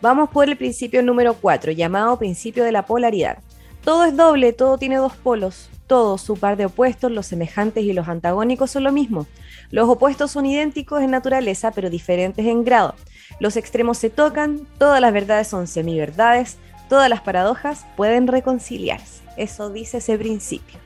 Vamos 0.00 0.30
por 0.30 0.48
el 0.48 0.56
principio 0.56 1.02
número 1.02 1.34
4, 1.34 1.72
llamado 1.72 2.18
principio 2.18 2.64
de 2.64 2.72
la 2.72 2.86
polaridad. 2.86 3.40
Todo 3.84 4.04
es 4.04 4.16
doble, 4.16 4.54
todo 4.54 4.78
tiene 4.78 4.96
dos 4.96 5.14
polos. 5.16 5.68
Todo, 5.86 6.16
su 6.16 6.36
par 6.38 6.56
de 6.56 6.66
opuestos, 6.66 7.12
los 7.12 7.26
semejantes 7.26 7.84
y 7.84 7.92
los 7.92 8.08
antagónicos 8.08 8.70
son 8.70 8.84
lo 8.84 8.92
mismo. 8.92 9.26
Los 9.70 9.88
opuestos 9.88 10.30
son 10.30 10.46
idénticos 10.46 11.02
en 11.02 11.10
naturaleza, 11.10 11.70
pero 11.70 11.90
diferentes 11.90 12.46
en 12.46 12.64
grado. 12.64 12.94
Los 13.40 13.56
extremos 13.56 13.98
se 13.98 14.10
tocan, 14.10 14.66
todas 14.78 15.00
las 15.00 15.12
verdades 15.12 15.48
son 15.48 15.66
semiverdades, 15.66 16.58
todas 16.88 17.10
las 17.10 17.20
paradojas 17.20 17.84
pueden 17.96 18.26
reconciliarse. 18.26 19.22
Eso 19.36 19.70
dice 19.70 19.98
ese 19.98 20.16
principio. 20.16 20.78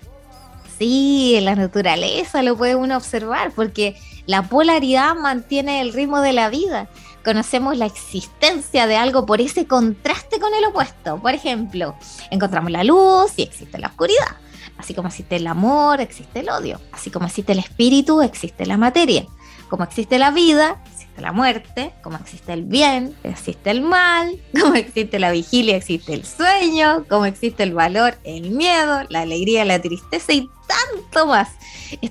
Sí, 0.79 1.35
en 1.37 1.45
la 1.45 1.55
naturaleza 1.55 2.43
lo 2.43 2.57
puede 2.57 2.75
uno 2.75 2.97
observar, 2.97 3.53
porque 3.55 3.97
la 4.27 4.43
polaridad 4.45 5.15
mantiene 5.15 5.83
el 5.83 5.93
ritmo 5.93 6.23
de 6.23 6.33
la 6.33 6.49
vida. 6.49 6.89
Conocemos 7.23 7.77
la 7.77 7.85
existencia 7.85 8.87
de 8.87 8.97
algo 8.97 9.27
por 9.27 9.43
ese 9.43 9.67
contraste 9.67 10.41
con 10.41 10.55
el 10.55 10.65
opuesto. 10.65 11.19
Por 11.21 11.35
ejemplo, 11.35 11.95
encontramos 12.31 12.71
la 12.71 12.83
luz 12.83 13.33
y 13.37 13.43
existe 13.43 13.79
la 13.79 13.89
oscuridad. 13.89 14.37
Así 14.81 14.95
como 14.95 15.09
existe 15.09 15.37
el 15.37 15.47
amor, 15.47 16.01
existe 16.01 16.41
el 16.41 16.49
odio. 16.49 16.81
Así 16.93 17.11
como 17.11 17.27
existe 17.27 17.53
el 17.53 17.59
espíritu, 17.59 18.23
existe 18.23 18.67
la 18.67 18.77
materia. 18.77 19.27
Como 19.69 19.85
existe 19.85 20.19
la 20.19 20.31
vida, 20.31 20.83
la 21.21 21.33
muerte, 21.33 21.93
como 22.03 22.17
existe 22.17 22.53
el 22.53 22.65
bien, 22.65 23.15
existe 23.23 23.71
el 23.71 23.83
mal, 23.83 24.41
como 24.61 24.75
existe 24.75 25.19
la 25.19 25.31
vigilia, 25.31 25.77
existe 25.77 26.15
el 26.15 26.25
sueño, 26.25 27.05
como 27.09 27.27
existe 27.27 27.63
el 27.63 27.75
valor, 27.75 28.17
el 28.25 28.51
miedo, 28.51 29.03
la 29.09 29.21
alegría, 29.21 29.65
la 29.65 29.81
tristeza 29.81 30.33
y 30.33 30.49
tanto 30.67 31.27
más. 31.27 31.51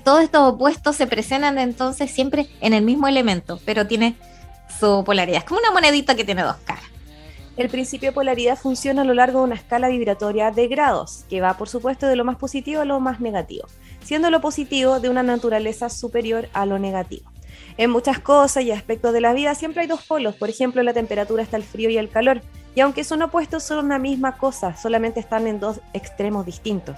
Todos 0.04 0.22
estos 0.22 0.54
opuestos 0.54 0.96
se 0.96 1.06
presentan 1.06 1.58
entonces 1.58 2.10
siempre 2.10 2.48
en 2.60 2.72
el 2.72 2.84
mismo 2.84 3.08
elemento, 3.08 3.60
pero 3.64 3.86
tiene 3.86 4.16
su 4.78 5.02
polaridad. 5.04 5.38
Es 5.38 5.44
como 5.44 5.60
una 5.60 5.72
monedita 5.72 6.14
que 6.14 6.24
tiene 6.24 6.42
dos 6.42 6.56
caras. 6.64 6.89
El 7.60 7.68
principio 7.68 8.08
de 8.08 8.14
polaridad 8.14 8.56
funciona 8.56 9.02
a 9.02 9.04
lo 9.04 9.12
largo 9.12 9.40
de 9.40 9.44
una 9.44 9.54
escala 9.54 9.88
vibratoria 9.88 10.50
de 10.50 10.66
grados, 10.66 11.26
que 11.28 11.42
va 11.42 11.58
por 11.58 11.68
supuesto 11.68 12.06
de 12.06 12.16
lo 12.16 12.24
más 12.24 12.36
positivo 12.36 12.80
a 12.80 12.86
lo 12.86 12.98
más 13.00 13.20
negativo, 13.20 13.66
siendo 14.02 14.30
lo 14.30 14.40
positivo 14.40 14.98
de 14.98 15.10
una 15.10 15.22
naturaleza 15.22 15.90
superior 15.90 16.48
a 16.54 16.64
lo 16.64 16.78
negativo 16.78 17.30
en 17.76 17.90
muchas 17.90 18.18
cosas 18.18 18.64
y 18.64 18.72
aspectos 18.72 19.12
de 19.12 19.22
la 19.22 19.32
vida 19.32 19.54
siempre 19.54 19.80
hay 19.80 19.86
dos 19.86 20.02
polos. 20.02 20.34
Por 20.34 20.50
ejemplo, 20.50 20.82
la 20.82 20.92
temperatura 20.92 21.42
está 21.42 21.56
el 21.56 21.62
frío 21.62 21.88
y 21.88 21.96
el 21.96 22.10
calor. 22.10 22.42
Y 22.74 22.80
aunque 22.80 23.04
son 23.04 23.22
opuestos, 23.22 23.62
son 23.62 23.84
una 23.84 23.98
misma 23.98 24.36
cosa, 24.36 24.76
solamente 24.76 25.18
están 25.18 25.46
en 25.46 25.58
dos 25.60 25.80
extremos 25.92 26.46
distintos. 26.46 26.96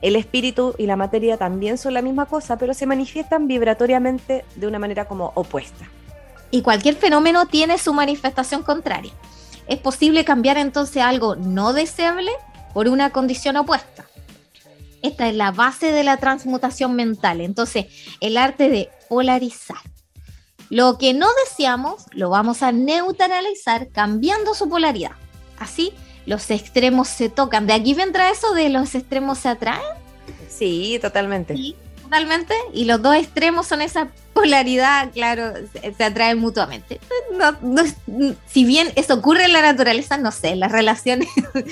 El 0.00 0.16
espíritu 0.16 0.74
y 0.76 0.84
la 0.84 0.96
materia 0.96 1.38
también 1.38 1.78
son 1.78 1.94
la 1.94 2.02
misma 2.02 2.26
cosa, 2.26 2.56
pero 2.56 2.74
se 2.74 2.86
manifiestan 2.86 3.48
vibratoriamente 3.48 4.44
de 4.54 4.66
una 4.66 4.78
manera 4.78 5.06
como 5.06 5.32
opuesta. 5.34 5.88
Y 6.50 6.62
cualquier 6.62 6.94
fenómeno 6.94 7.46
tiene 7.46 7.78
su 7.78 7.92
manifestación 7.92 8.62
contraria. 8.62 9.12
Es 9.68 9.78
posible 9.78 10.24
cambiar 10.24 10.58
entonces 10.58 11.02
algo 11.02 11.36
no 11.36 11.72
deseable 11.72 12.32
por 12.74 12.88
una 12.88 13.10
condición 13.10 13.56
opuesta. 13.56 14.06
Esta 15.02 15.28
es 15.28 15.34
la 15.34 15.52
base 15.52 15.92
de 15.92 16.02
la 16.02 16.16
transmutación 16.16 16.96
mental. 16.96 17.40
Entonces, 17.40 17.86
el 18.20 18.36
arte 18.36 18.68
de 18.68 18.90
polarizar 19.08 19.78
lo 20.70 20.98
que 20.98 21.14
no 21.14 21.28
deseamos 21.44 22.04
lo 22.12 22.30
vamos 22.30 22.62
a 22.62 22.72
neutralizar 22.72 23.88
cambiando 23.88 24.54
su 24.54 24.68
polaridad. 24.68 25.12
Así 25.58 25.92
los 26.26 26.50
extremos 26.50 27.08
se 27.08 27.30
tocan. 27.30 27.66
¿De 27.66 27.72
aquí 27.72 27.94
vendrá 27.94 28.30
eso 28.30 28.52
de 28.52 28.68
los 28.68 28.94
extremos 28.94 29.38
se 29.38 29.48
atraen? 29.48 29.80
Sí, 30.48 30.98
totalmente. 31.00 31.56
Sí, 31.56 31.74
Y 32.72 32.84
los 32.84 33.02
dos 33.02 33.16
extremos 33.16 33.66
son 33.66 33.82
esa 33.82 34.08
polaridad, 34.32 35.10
claro, 35.12 35.52
se, 35.96 36.04
atraen 36.04 36.38
mutuamente. 36.38 37.00
si 38.46 38.64
bien 38.64 38.90
eso 38.96 39.14
ocurre 39.14 39.44
en 39.44 39.52
la 39.52 39.62
naturaleza, 39.62 40.16
no 40.16 40.32
sé, 40.32 40.56
las 40.56 40.72
relaciones 40.72 41.28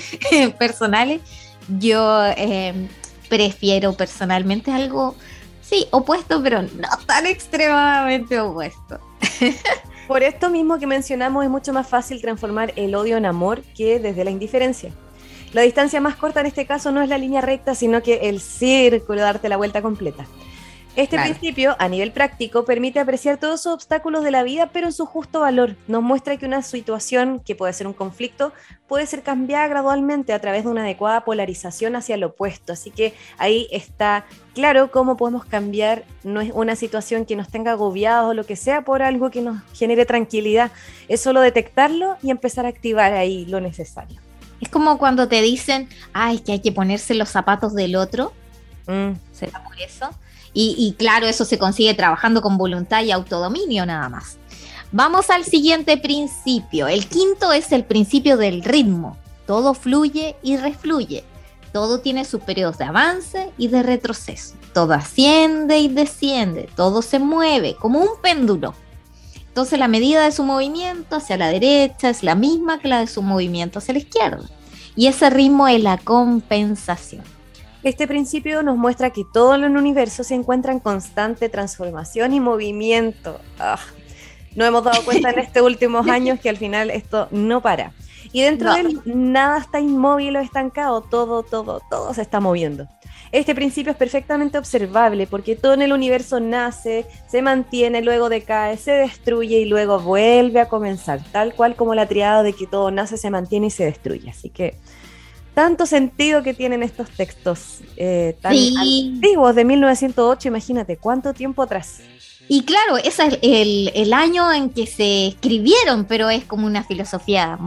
personales, 0.59 1.21
yo 1.79 2.25
eh, 2.25 2.73
prefiero 3.29 3.93
personalmente 3.93 4.71
algo 4.71 5.15
Sí, 5.69 5.85
opuesto, 5.91 6.41
pero 6.41 6.61
no 6.61 6.87
tan 7.05 7.25
extremadamente 7.25 8.39
opuesto. 8.39 8.99
Por 10.07 10.23
esto 10.23 10.49
mismo 10.49 10.79
que 10.79 10.87
mencionamos, 10.87 11.43
es 11.43 11.49
mucho 11.49 11.73
más 11.73 11.89
fácil 11.89 12.21
transformar 12.21 12.71
el 12.77 12.95
odio 12.95 13.17
en 13.17 13.25
amor 13.25 13.61
que 13.75 13.99
desde 13.99 14.23
la 14.23 14.31
indiferencia. 14.31 14.93
La 15.53 15.61
distancia 15.61 16.01
más 16.01 16.15
corta 16.15 16.41
en 16.41 16.47
este 16.47 16.65
caso 16.65 16.91
no 16.91 17.01
es 17.01 17.09
la 17.09 17.17
línea 17.17 17.41
recta, 17.41 17.73
sino 17.73 18.01
que 18.01 18.29
el 18.29 18.41
círculo, 18.41 19.21
darte 19.21 19.49
la 19.49 19.57
vuelta 19.57 19.81
completa. 19.81 20.25
Este 20.97 21.19
principio, 21.19 21.75
a 21.77 21.87
nivel 21.89 22.11
práctico, 22.11 22.65
permite 22.65 22.99
apreciar 22.99 23.37
todos 23.37 23.63
los 23.65 23.73
obstáculos 23.75 24.23
de 24.23 24.31
la 24.31 24.41
vida, 24.41 24.71
pero 24.73 24.87
en 24.87 24.93
su 24.93 25.05
justo 25.05 25.41
valor. 25.41 25.75
Nos 25.87 26.01
muestra 26.01 26.37
que 26.37 26.47
una 26.47 26.63
situación, 26.63 27.39
que 27.45 27.53
puede 27.53 27.71
ser 27.73 27.85
un 27.85 27.93
conflicto, 27.93 28.51
puede 28.87 29.05
ser 29.05 29.21
cambiada 29.21 29.67
gradualmente 29.67 30.33
a 30.33 30.39
través 30.39 30.63
de 30.63 30.71
una 30.71 30.81
adecuada 30.81 31.23
polarización 31.23 31.95
hacia 31.95 32.15
el 32.15 32.23
opuesto. 32.23 32.73
Así 32.73 32.89
que 32.89 33.13
ahí 33.37 33.67
está 33.71 34.25
claro 34.55 34.89
cómo 34.89 35.17
podemos 35.17 35.45
cambiar 35.45 36.03
no 36.23 36.41
es 36.41 36.49
una 36.51 36.75
situación 36.75 37.25
que 37.25 37.35
nos 37.35 37.49
tenga 37.49 37.73
agobiados 37.73 38.31
o 38.31 38.33
lo 38.33 38.47
que 38.47 38.55
sea 38.55 38.81
por 38.81 39.03
algo 39.03 39.29
que 39.29 39.41
nos 39.41 39.61
genere 39.73 40.03
tranquilidad. 40.07 40.71
Es 41.09 41.21
solo 41.21 41.41
detectarlo 41.41 42.17
y 42.23 42.31
empezar 42.31 42.65
a 42.65 42.69
activar 42.69 43.13
ahí 43.13 43.45
lo 43.45 43.61
necesario. 43.61 44.26
Es 44.61 44.69
como 44.69 44.97
cuando 44.97 45.27
te 45.27 45.41
dicen, 45.41 45.89
ay, 46.13 46.39
que 46.39 46.53
hay 46.53 46.59
que 46.61 46.71
ponerse 46.71 47.13
los 47.13 47.29
zapatos 47.29 47.73
del 47.73 47.95
otro. 47.95 48.33
Mm. 48.87 49.11
¿Será 49.33 49.63
por 49.63 49.79
eso? 49.79 50.09
Y, 50.59 50.95
claro, 50.97 51.27
eso 51.27 51.45
se 51.45 51.59
consigue 51.59 51.93
trabajando 51.93 52.41
con 52.41 52.57
voluntad 52.57 53.03
y 53.03 53.11
autodominio 53.11 53.85
nada 53.85 54.09
más. 54.09 54.37
Vamos 54.91 55.29
al 55.29 55.43
siguiente 55.43 55.97
principio. 55.97 56.87
El 56.87 57.05
quinto 57.07 57.51
es 57.53 57.71
el 57.71 57.83
principio 57.83 58.37
del 58.37 58.63
ritmo. 58.63 59.17
Todo 59.45 59.75
fluye 59.75 60.35
y 60.41 60.57
refluye. 60.57 61.23
Todo 61.73 61.99
tiene 61.99 62.25
sus 62.25 62.41
periodos 62.41 62.79
de 62.79 62.85
avance 62.85 63.51
y 63.59 63.67
de 63.67 63.83
retroceso. 63.83 64.55
Todo 64.73 64.93
asciende 64.93 65.77
y 65.77 65.89
desciende. 65.89 66.67
Todo 66.75 67.03
se 67.03 67.19
mueve 67.19 67.75
como 67.75 67.99
un 67.99 68.19
péndulo. 68.19 68.73
Entonces 69.57 69.79
la 69.79 69.87
medida 69.87 70.23
de 70.23 70.31
su 70.31 70.43
movimiento 70.43 71.15
hacia 71.15 71.35
la 71.35 71.47
derecha 71.47 72.11
es 72.11 72.21
la 72.21 72.35
misma 72.35 72.77
que 72.77 72.89
la 72.89 72.99
de 72.99 73.07
su 73.07 73.23
movimiento 73.23 73.79
hacia 73.79 73.95
la 73.95 74.01
izquierda. 74.01 74.43
Y 74.95 75.07
ese 75.07 75.31
ritmo 75.31 75.67
es 75.67 75.81
la 75.81 75.97
compensación. 75.97 77.23
Este 77.81 78.07
principio 78.07 78.61
nos 78.61 78.77
muestra 78.77 79.09
que 79.09 79.23
todo 79.33 79.55
en 79.55 79.63
el 79.63 79.75
universo 79.75 80.23
se 80.23 80.35
encuentra 80.35 80.73
en 80.73 80.79
constante 80.79 81.49
transformación 81.49 82.35
y 82.35 82.39
movimiento. 82.39 83.39
Ah, 83.57 83.79
no 84.55 84.63
hemos 84.63 84.83
dado 84.83 85.03
cuenta 85.03 85.31
en 85.31 85.39
estos 85.39 85.63
últimos 85.63 86.07
años 86.07 86.39
que 86.39 86.49
al 86.49 86.57
final 86.57 86.91
esto 86.91 87.27
no 87.31 87.59
para. 87.59 87.93
Y 88.31 88.43
dentro 88.43 88.71
de 88.75 88.81
él 88.81 89.01
nada 89.05 89.57
está 89.57 89.79
inmóvil 89.79 90.35
o 90.35 90.39
estancado, 90.39 91.01
todo, 91.01 91.41
todo, 91.41 91.81
todo 91.89 92.13
se 92.13 92.21
está 92.21 92.39
moviendo. 92.39 92.87
Este 93.31 93.53
principio 93.55 93.91
es 93.91 93.97
perfectamente 93.97 94.57
observable 94.57 95.27
porque 95.27 95.55
todo 95.55 95.73
en 95.73 95.81
el 95.81 95.93
universo 95.93 96.39
nace, 96.39 97.05
se 97.27 97.41
mantiene, 97.41 98.01
luego 98.01 98.29
decae, 98.29 98.77
se 98.77 98.91
destruye 98.91 99.59
y 99.59 99.65
luego 99.65 99.99
vuelve 99.99 100.59
a 100.59 100.69
comenzar, 100.69 101.21
tal 101.31 101.53
cual 101.53 101.75
como 101.75 101.95
la 101.95 102.07
triada 102.07 102.43
de 102.43 102.53
que 102.53 102.67
todo 102.67 102.91
nace, 102.91 103.17
se 103.17 103.29
mantiene 103.29 103.67
y 103.67 103.71
se 103.71 103.85
destruye. 103.85 104.29
Así 104.29 104.49
que 104.49 104.75
tanto 105.53 105.87
sentido 105.87 106.43
que 106.43 106.53
tienen 106.53 106.83
estos 106.83 107.09
textos 107.09 107.79
eh, 107.95 108.37
tan 108.41 108.53
antiguos 108.53 109.55
de 109.55 109.65
1908, 109.65 110.47
imagínate 110.49 110.97
cuánto 110.97 111.33
tiempo 111.33 111.63
atrás. 111.63 112.01
Y 112.49 112.63
claro, 112.63 112.97
ese 112.97 113.39
es 113.41 113.91
el, 113.93 114.13
año 114.13 114.51
en 114.53 114.69
que 114.69 114.87
se 114.87 115.27
escribieron, 115.27 116.05
pero 116.05 116.29
es 116.29 116.45
como 116.45 116.65
una 116.65 116.83
filosofía 116.83 117.57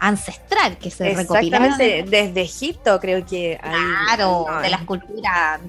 ancestral 0.00 0.76
que 0.78 0.90
se 0.90 1.14
recopilaron. 1.14 1.68
Exactamente, 1.68 2.10
desde 2.10 2.42
Egipto 2.42 2.98
creo 3.00 3.24
que. 3.24 3.58
claro, 4.06 4.46
de 4.62 4.70
las 4.70 4.82
culturas 4.82 5.60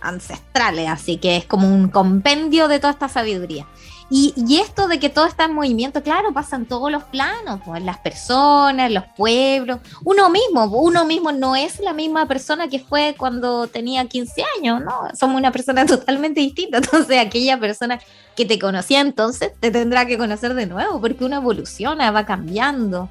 ancestrales, 0.00 0.88
así 0.88 1.16
que 1.16 1.36
es 1.36 1.44
como 1.44 1.68
un 1.68 1.88
compendio 1.88 2.68
de 2.68 2.78
toda 2.78 2.92
esta 2.92 3.08
sabiduría. 3.08 3.66
Y, 4.14 4.58
esto 4.60 4.88
de 4.88 5.00
que 5.00 5.08
todo 5.08 5.24
está 5.24 5.46
en 5.46 5.54
movimiento, 5.54 6.02
claro, 6.02 6.34
pasa 6.34 6.56
en 6.56 6.66
todos 6.66 6.92
los 6.92 7.02
planos, 7.04 7.62
pues, 7.64 7.82
las 7.82 7.96
personas, 7.96 8.92
los 8.92 9.04
pueblos, 9.16 9.78
uno 10.04 10.28
mismo, 10.28 10.66
uno 10.66 11.06
mismo 11.06 11.32
no 11.32 11.56
es 11.56 11.80
la 11.80 11.94
misma 11.94 12.28
persona 12.28 12.68
que 12.68 12.78
fue 12.78 13.14
cuando 13.16 13.68
tenía 13.68 14.04
15 14.04 14.44
años, 14.58 14.82
¿no? 14.82 15.08
Somos 15.18 15.36
una 15.36 15.50
persona 15.50 15.86
totalmente 15.86 16.40
distinta, 16.42 16.76
entonces 16.76 17.18
aquella 17.18 17.58
persona 17.58 18.00
que 18.36 18.44
te 18.44 18.58
conocía 18.58 19.00
entonces 19.00 19.52
te 19.58 19.70
tendrá 19.70 20.04
que 20.04 20.18
conocer 20.18 20.52
de 20.52 20.66
nuevo, 20.66 21.00
porque 21.00 21.24
uno 21.24 21.36
evoluciona, 21.36 22.10
va 22.10 22.26
cambiando. 22.26 23.08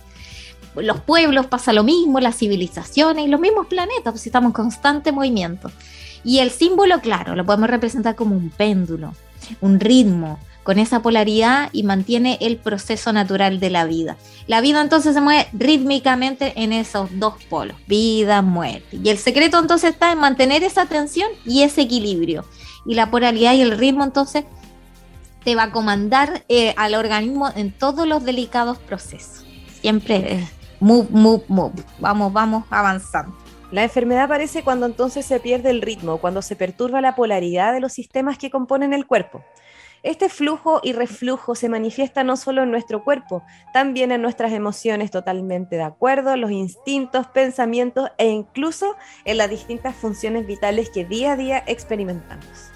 Los 0.75 0.99
pueblos 1.01 1.47
pasa 1.47 1.73
lo 1.73 1.83
mismo, 1.83 2.19
las 2.19 2.37
civilizaciones 2.37 3.27
los 3.27 3.39
mismos 3.39 3.65
planetas, 3.65 4.13
pues 4.13 4.27
estamos 4.27 4.49
en 4.49 4.53
constante 4.53 5.11
movimiento. 5.11 5.71
Y 6.23 6.37
el 6.37 6.51
símbolo, 6.51 7.01
claro, 7.01 7.35
lo 7.35 7.43
podemos 7.43 7.71
representar 7.71 8.15
como 8.15 8.35
un 8.35 8.51
péndulo, 8.51 9.15
un 9.61 9.79
ritmo, 9.79 10.37
con 10.63 10.79
esa 10.79 11.01
polaridad 11.01 11.69
y 11.71 11.83
mantiene 11.83 12.37
el 12.41 12.57
proceso 12.57 13.13
natural 13.13 13.59
de 13.59 13.69
la 13.69 13.85
vida. 13.85 14.17
La 14.47 14.61
vida 14.61 14.81
entonces 14.81 15.13
se 15.13 15.21
mueve 15.21 15.47
rítmicamente 15.53 16.53
en 16.55 16.73
esos 16.73 17.09
dos 17.19 17.35
polos, 17.49 17.77
vida, 17.87 18.41
muerte. 18.41 18.99
Y 19.03 19.09
el 19.09 19.17
secreto 19.17 19.59
entonces 19.59 19.91
está 19.91 20.11
en 20.11 20.19
mantener 20.19 20.63
esa 20.63 20.85
tensión 20.85 21.29
y 21.45 21.63
ese 21.63 21.81
equilibrio. 21.81 22.45
Y 22.85 22.95
la 22.95 23.09
polaridad 23.09 23.53
y 23.53 23.61
el 23.61 23.77
ritmo 23.77 24.03
entonces 24.03 24.45
te 25.43 25.55
va 25.55 25.63
a 25.63 25.71
comandar 25.71 26.43
eh, 26.49 26.73
al 26.77 26.93
organismo 26.93 27.49
en 27.55 27.71
todos 27.71 28.07
los 28.07 28.23
delicados 28.23 28.77
procesos. 28.77 29.45
Siempre 29.81 30.35
es 30.35 30.49
move, 30.79 31.07
move, 31.09 31.43
move. 31.47 31.83
Vamos, 31.99 32.31
vamos 32.31 32.65
avanzando. 32.69 33.35
La 33.71 33.83
enfermedad 33.83 34.25
aparece 34.25 34.63
cuando 34.63 34.85
entonces 34.85 35.25
se 35.25 35.39
pierde 35.39 35.69
el 35.69 35.81
ritmo, 35.81 36.17
cuando 36.17 36.41
se 36.41 36.57
perturba 36.57 36.99
la 36.99 37.15
polaridad 37.15 37.71
de 37.71 37.79
los 37.79 37.93
sistemas 37.93 38.37
que 38.37 38.51
componen 38.51 38.93
el 38.93 39.07
cuerpo. 39.07 39.43
Este 40.03 40.29
flujo 40.29 40.79
y 40.81 40.93
reflujo 40.93 41.53
se 41.53 41.69
manifiesta 41.69 42.23
no 42.23 42.35
solo 42.35 42.63
en 42.63 42.71
nuestro 42.71 43.03
cuerpo, 43.03 43.43
también 43.71 44.11
en 44.11 44.23
nuestras 44.23 44.51
emociones 44.51 45.11
totalmente 45.11 45.75
de 45.75 45.83
acuerdo, 45.83 46.35
los 46.37 46.49
instintos, 46.49 47.27
pensamientos 47.27 48.09
e 48.17 48.27
incluso 48.29 48.95
en 49.25 49.37
las 49.37 49.49
distintas 49.49 49.95
funciones 49.95 50.47
vitales 50.47 50.89
que 50.89 51.05
día 51.05 51.33
a 51.33 51.35
día 51.35 51.63
experimentamos. 51.67 52.71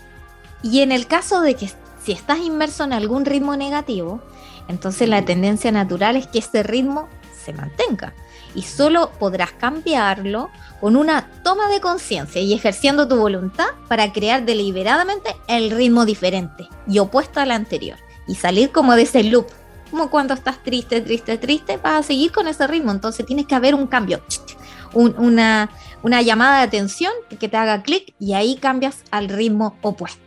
Y 0.62 0.82
en 0.82 0.92
el 0.92 1.08
caso 1.08 1.42
de 1.42 1.56
que 1.56 1.70
si 2.04 2.12
estás 2.12 2.38
inmerso 2.40 2.84
en 2.84 2.94
algún 2.94 3.26
ritmo 3.26 3.56
negativo, 3.58 4.22
entonces 4.68 5.10
la 5.10 5.26
tendencia 5.26 5.72
natural 5.72 6.18
es 6.18 6.28
que 6.28 6.40
ese 6.40 6.62
ritmo 6.62 7.08
se 7.44 7.54
mantenga 7.54 8.14
y 8.56 8.64
solo 8.64 9.12
podrás 9.20 9.52
cambiarlo 9.52 10.50
con 10.80 10.96
una 10.96 11.30
toma 11.44 11.70
de 11.70 11.82
conciencia 11.82 12.42
y 12.42 12.54
ejerciendo 12.54 13.08
tu 13.08 13.18
voluntad 13.18 13.68
para 13.88 14.12
crear 14.12 14.46
deliberadamente 14.46 15.36
el 15.48 15.72
ritmo 15.72 16.06
diferente 16.06 16.68
y 16.88 17.00
opuesto 17.00 17.40
al 17.40 17.52
anterior 17.52 17.98
y 18.28 18.36
salir 18.36 18.72
como 18.72 18.96
de 18.96 19.04
ese 19.04 19.24
loop. 19.24 19.48
Como 19.92 20.10
cuando 20.10 20.34
estás 20.34 20.62
triste, 20.64 21.02
triste, 21.02 21.38
triste, 21.38 21.78
vas 21.78 22.00
a 22.00 22.04
seguir 22.04 22.32
con 22.32 22.48
ese 22.48 22.66
ritmo. 22.68 22.92
Entonces 22.92 23.26
tienes 23.26 23.46
que 23.46 23.56
haber 23.56 23.76
un 23.76 23.88
cambio, 23.88 24.22
una, 24.94 25.70
una 26.02 26.22
llamada 26.22 26.58
de 26.58 26.64
atención 26.64 27.14
que 27.40 27.48
te 27.48 27.56
haga 27.56 27.84
clic 27.84 28.14
y 28.20 28.34
ahí 28.34 28.56
cambias 28.56 29.04
al 29.12 29.30
ritmo 29.30 29.78
opuesto. 29.82 30.20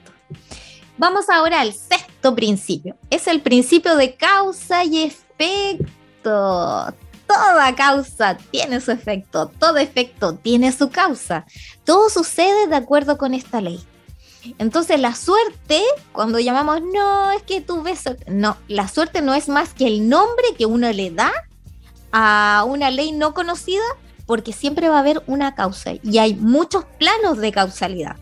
Vamos 0.97 1.29
ahora 1.29 1.61
al 1.61 1.73
sexto 1.73 2.35
principio. 2.35 2.97
Es 3.11 3.27
el 3.27 3.41
principio 3.41 3.97
de 3.97 4.17
causa 4.17 4.85
y 4.85 5.05
efecto 5.05 6.95
toda 7.29 7.75
causa 7.77 8.37
tiene 8.51 8.81
su 8.81 8.91
efecto, 8.91 9.47
todo 9.59 9.77
efecto 9.77 10.35
tiene 10.35 10.73
su 10.73 10.91
causa. 10.91 11.45
Todo 11.85 12.09
sucede 12.09 12.67
de 12.67 12.77
acuerdo 12.77 13.19
con 13.19 13.35
esta 13.35 13.61
ley. 13.61 13.85
Entonces 14.59 14.99
la 14.99 15.15
suerte, 15.15 15.83
cuando 16.13 16.39
llamamos, 16.39 16.81
no, 16.93 17.31
es 17.33 17.43
que 17.43 17.61
tú 17.61 17.83
ves, 17.83 18.05
no, 18.27 18.57
la 18.67 18.89
suerte 18.89 19.21
no 19.21 19.35
es 19.35 19.49
más 19.49 19.75
que 19.75 19.87
el 19.87 20.09
nombre 20.09 20.45
que 20.57 20.67
uno 20.67 20.91
le 20.91 21.11
da 21.11 21.31
a 22.13 22.65
una 22.67 22.91
ley 22.91 23.13
no 23.13 23.35
conocida, 23.35 23.83
porque 24.25 24.53
siempre 24.53 24.89
va 24.89 24.97
a 24.97 25.01
haber 25.01 25.23
una 25.27 25.55
causa 25.55 25.93
y 26.03 26.19
hay 26.19 26.35
muchos 26.35 26.85
planos 26.99 27.39
de 27.39 27.53
causalidad. 27.53 28.17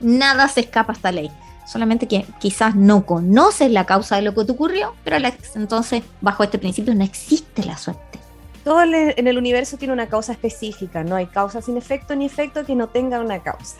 Nada 0.00 0.48
se 0.48 0.60
escapa 0.60 0.92
a 0.92 0.96
esta 0.96 1.12
ley. 1.12 1.30
Solamente 1.66 2.08
que 2.08 2.24
quizás 2.40 2.74
no 2.74 3.04
conoces 3.04 3.70
la 3.70 3.84
causa 3.84 4.16
de 4.16 4.22
lo 4.22 4.34
que 4.34 4.44
te 4.44 4.52
ocurrió, 4.52 4.94
pero 5.04 5.16
entonces 5.54 6.02
bajo 6.20 6.42
este 6.42 6.58
principio 6.58 6.94
no 6.94 7.04
existe 7.04 7.64
la 7.64 7.76
suerte. 7.76 8.07
Todo 8.64 8.82
en 8.82 9.26
el 9.26 9.38
universo 9.38 9.76
tiene 9.76 9.94
una 9.94 10.08
causa 10.08 10.32
específica, 10.32 11.04
no 11.04 11.16
hay 11.16 11.26
causa 11.26 11.62
sin 11.62 11.76
efecto 11.76 12.14
ni 12.14 12.26
efecto 12.26 12.64
que 12.64 12.74
no 12.74 12.88
tenga 12.88 13.20
una 13.20 13.42
causa. 13.42 13.76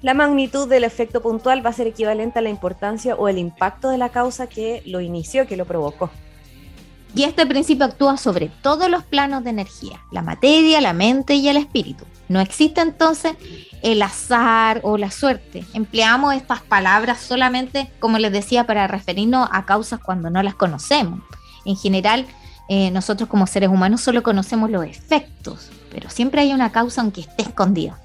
La 0.00 0.14
magnitud 0.14 0.68
del 0.68 0.84
efecto 0.84 1.20
puntual 1.20 1.64
va 1.64 1.70
a 1.70 1.72
ser 1.72 1.88
equivalente 1.88 2.38
a 2.38 2.42
la 2.42 2.50
importancia 2.50 3.16
o 3.16 3.28
el 3.28 3.38
impacto 3.38 3.88
de 3.90 3.98
la 3.98 4.10
causa 4.10 4.46
que 4.46 4.82
lo 4.86 5.00
inició, 5.00 5.46
que 5.46 5.56
lo 5.56 5.64
provocó. 5.64 6.10
Y 7.14 7.24
este 7.24 7.46
principio 7.46 7.86
actúa 7.86 8.16
sobre 8.16 8.48
todos 8.62 8.88
los 8.90 9.02
planos 9.02 9.42
de 9.42 9.50
energía, 9.50 10.00
la 10.12 10.22
materia, 10.22 10.80
la 10.80 10.92
mente 10.92 11.34
y 11.34 11.48
el 11.48 11.56
espíritu. 11.56 12.04
No 12.28 12.40
existe 12.40 12.80
entonces 12.80 13.34
el 13.82 14.02
azar 14.02 14.80
o 14.84 14.98
la 14.98 15.10
suerte. 15.10 15.64
Empleamos 15.72 16.34
estas 16.34 16.60
palabras 16.60 17.18
solamente, 17.18 17.90
como 17.98 18.18
les 18.18 18.30
decía, 18.30 18.64
para 18.64 18.86
referirnos 18.86 19.48
a 19.50 19.64
causas 19.64 20.00
cuando 20.00 20.30
no 20.30 20.42
las 20.42 20.54
conocemos. 20.54 21.20
En 21.64 21.76
general, 21.76 22.26
eh, 22.68 22.90
nosotros 22.90 23.28
como 23.28 23.46
seres 23.46 23.70
humanos 23.70 24.00
solo 24.00 24.22
conocemos 24.22 24.70
los 24.70 24.84
efectos, 24.84 25.70
pero 25.90 26.10
siempre 26.10 26.42
hay 26.42 26.52
una 26.52 26.70
causa 26.70 27.00
aunque 27.00 27.22
esté 27.22 27.42
escondida. 27.42 27.98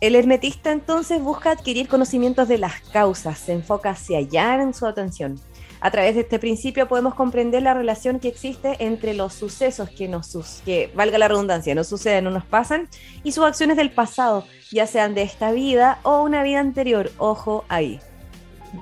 El 0.00 0.16
hermetista 0.16 0.72
entonces 0.72 1.22
busca 1.22 1.52
adquirir 1.52 1.88
conocimientos 1.88 2.48
de 2.48 2.58
las 2.58 2.80
causas, 2.92 3.38
se 3.38 3.52
enfoca 3.52 3.90
hacia 3.90 4.18
allá 4.18 4.60
en 4.60 4.74
su 4.74 4.86
atención. 4.86 5.40
A 5.80 5.90
través 5.90 6.14
de 6.14 6.20
este 6.20 6.38
principio 6.38 6.86
podemos 6.86 7.14
comprender 7.14 7.62
la 7.62 7.74
relación 7.74 8.20
que 8.20 8.28
existe 8.28 8.76
entre 8.84 9.14
los 9.14 9.34
sucesos 9.34 9.90
que 9.90 10.06
nos, 10.06 10.62
que 10.64 10.92
valga 10.94 11.18
la 11.18 11.26
redundancia, 11.26 11.74
nos 11.74 11.88
suceden 11.88 12.28
o 12.28 12.30
nos 12.30 12.44
pasan, 12.44 12.88
y 13.24 13.32
sus 13.32 13.44
acciones 13.44 13.76
del 13.76 13.90
pasado, 13.90 14.44
ya 14.70 14.86
sean 14.86 15.14
de 15.14 15.22
esta 15.22 15.50
vida 15.50 15.98
o 16.04 16.22
una 16.22 16.44
vida 16.44 16.60
anterior. 16.60 17.10
Ojo 17.18 17.64
ahí. 17.68 18.00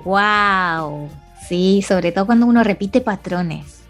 ¡Wow! 0.05 1.09
Sí, 1.47 1.83
sobre 1.87 2.11
todo 2.11 2.27
cuando 2.27 2.45
uno 2.45 2.63
repite 2.63 3.01
patrones. 3.01 3.81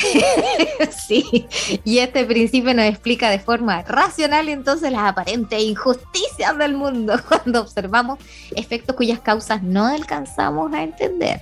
sí, 1.06 1.46
y 1.84 1.98
este 1.98 2.24
principio 2.24 2.74
nos 2.74 2.86
explica 2.86 3.30
de 3.30 3.38
forma 3.38 3.82
racional 3.82 4.48
entonces 4.48 4.92
las 4.92 5.02
aparentes 5.02 5.60
injusticias 5.60 6.56
del 6.58 6.74
mundo 6.74 7.20
cuando 7.28 7.60
observamos 7.60 8.18
efectos 8.56 8.96
cuyas 8.96 9.20
causas 9.20 9.62
no 9.62 9.86
alcanzamos 9.86 10.72
a 10.72 10.82
entender. 10.82 11.40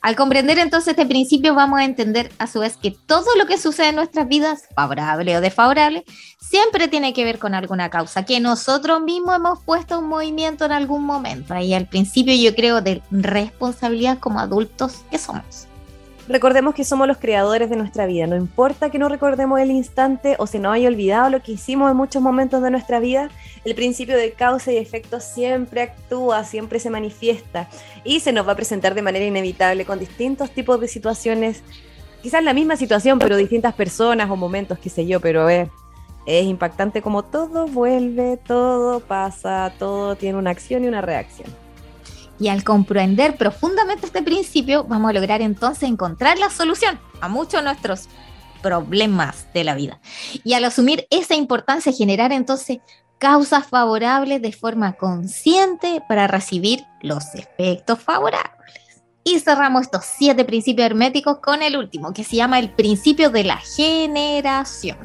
Al 0.00 0.14
comprender 0.14 0.58
entonces 0.58 0.92
este 0.92 1.06
principio 1.06 1.54
vamos 1.54 1.80
a 1.80 1.84
entender 1.84 2.30
a 2.38 2.46
su 2.46 2.60
vez 2.60 2.76
que 2.76 2.92
todo 2.92 3.34
lo 3.36 3.46
que 3.46 3.58
sucede 3.58 3.88
en 3.88 3.96
nuestras 3.96 4.28
vidas, 4.28 4.62
favorable 4.74 5.36
o 5.36 5.40
desfavorable, 5.40 6.04
siempre 6.40 6.86
tiene 6.88 7.12
que 7.12 7.24
ver 7.24 7.38
con 7.38 7.54
alguna 7.54 7.90
causa, 7.90 8.24
que 8.24 8.38
nosotros 8.38 9.02
mismos 9.02 9.36
hemos 9.36 9.62
puesto 9.64 9.98
un 9.98 10.08
movimiento 10.08 10.64
en 10.64 10.72
algún 10.72 11.04
momento. 11.04 11.52
Ahí 11.52 11.74
al 11.74 11.88
principio 11.88 12.34
yo 12.34 12.54
creo 12.54 12.80
de 12.80 13.02
responsabilidad 13.10 14.18
como 14.18 14.38
adultos 14.38 15.04
que 15.10 15.18
somos. 15.18 15.67
Recordemos 16.28 16.74
que 16.74 16.84
somos 16.84 17.08
los 17.08 17.16
creadores 17.16 17.70
de 17.70 17.76
nuestra 17.76 18.04
vida. 18.04 18.26
No 18.26 18.36
importa 18.36 18.90
que 18.90 18.98
no 18.98 19.08
recordemos 19.08 19.58
el 19.60 19.70
instante 19.70 20.36
o 20.38 20.46
se 20.46 20.58
nos 20.58 20.74
haya 20.74 20.88
olvidado 20.88 21.30
lo 21.30 21.42
que 21.42 21.52
hicimos 21.52 21.90
en 21.90 21.96
muchos 21.96 22.20
momentos 22.20 22.62
de 22.62 22.70
nuestra 22.70 23.00
vida, 23.00 23.30
el 23.64 23.74
principio 23.74 24.14
de 24.14 24.32
causa 24.32 24.70
y 24.70 24.76
efecto 24.76 25.20
siempre 25.20 25.80
actúa, 25.80 26.44
siempre 26.44 26.80
se 26.80 26.90
manifiesta 26.90 27.70
y 28.04 28.20
se 28.20 28.34
nos 28.34 28.46
va 28.46 28.52
a 28.52 28.56
presentar 28.56 28.94
de 28.94 29.00
manera 29.00 29.24
inevitable 29.24 29.86
con 29.86 29.98
distintos 29.98 30.50
tipos 30.50 30.78
de 30.82 30.88
situaciones. 30.88 31.62
Quizás 32.22 32.44
la 32.44 32.52
misma 32.52 32.76
situación, 32.76 33.18
pero 33.18 33.38
distintas 33.38 33.72
personas 33.72 34.28
o 34.30 34.36
momentos, 34.36 34.78
qué 34.78 34.90
sé 34.90 35.06
yo, 35.06 35.20
pero 35.20 35.48
es, 35.48 35.70
es 36.26 36.44
impactante 36.44 37.00
como 37.00 37.22
todo 37.22 37.66
vuelve, 37.66 38.36
todo 38.36 39.00
pasa, 39.00 39.72
todo 39.78 40.14
tiene 40.14 40.36
una 40.36 40.50
acción 40.50 40.84
y 40.84 40.88
una 40.88 41.00
reacción. 41.00 41.48
Y 42.40 42.48
al 42.48 42.62
comprender 42.64 43.36
profundamente 43.36 44.06
este 44.06 44.22
principio, 44.22 44.84
vamos 44.84 45.10
a 45.10 45.12
lograr 45.12 45.42
entonces 45.42 45.88
encontrar 45.88 46.38
la 46.38 46.50
solución 46.50 46.98
a 47.20 47.28
muchos 47.28 47.60
de 47.60 47.62
nuestros 47.62 48.08
problemas 48.62 49.52
de 49.52 49.64
la 49.64 49.74
vida. 49.74 50.00
Y 50.44 50.54
al 50.54 50.64
asumir 50.64 51.06
esa 51.10 51.34
importancia, 51.34 51.92
generar 51.92 52.32
entonces 52.32 52.78
causas 53.18 53.66
favorables 53.66 54.40
de 54.40 54.52
forma 54.52 54.92
consciente 54.92 56.02
para 56.08 56.28
recibir 56.28 56.84
los 57.02 57.34
efectos 57.34 58.00
favorables. 58.00 58.52
Y 59.24 59.40
cerramos 59.40 59.82
estos 59.82 60.04
siete 60.04 60.44
principios 60.44 60.86
herméticos 60.86 61.38
con 61.40 61.62
el 61.62 61.76
último, 61.76 62.12
que 62.12 62.24
se 62.24 62.36
llama 62.36 62.58
el 62.58 62.70
principio 62.70 63.30
de 63.30 63.44
la 63.44 63.58
generación. 63.58 64.96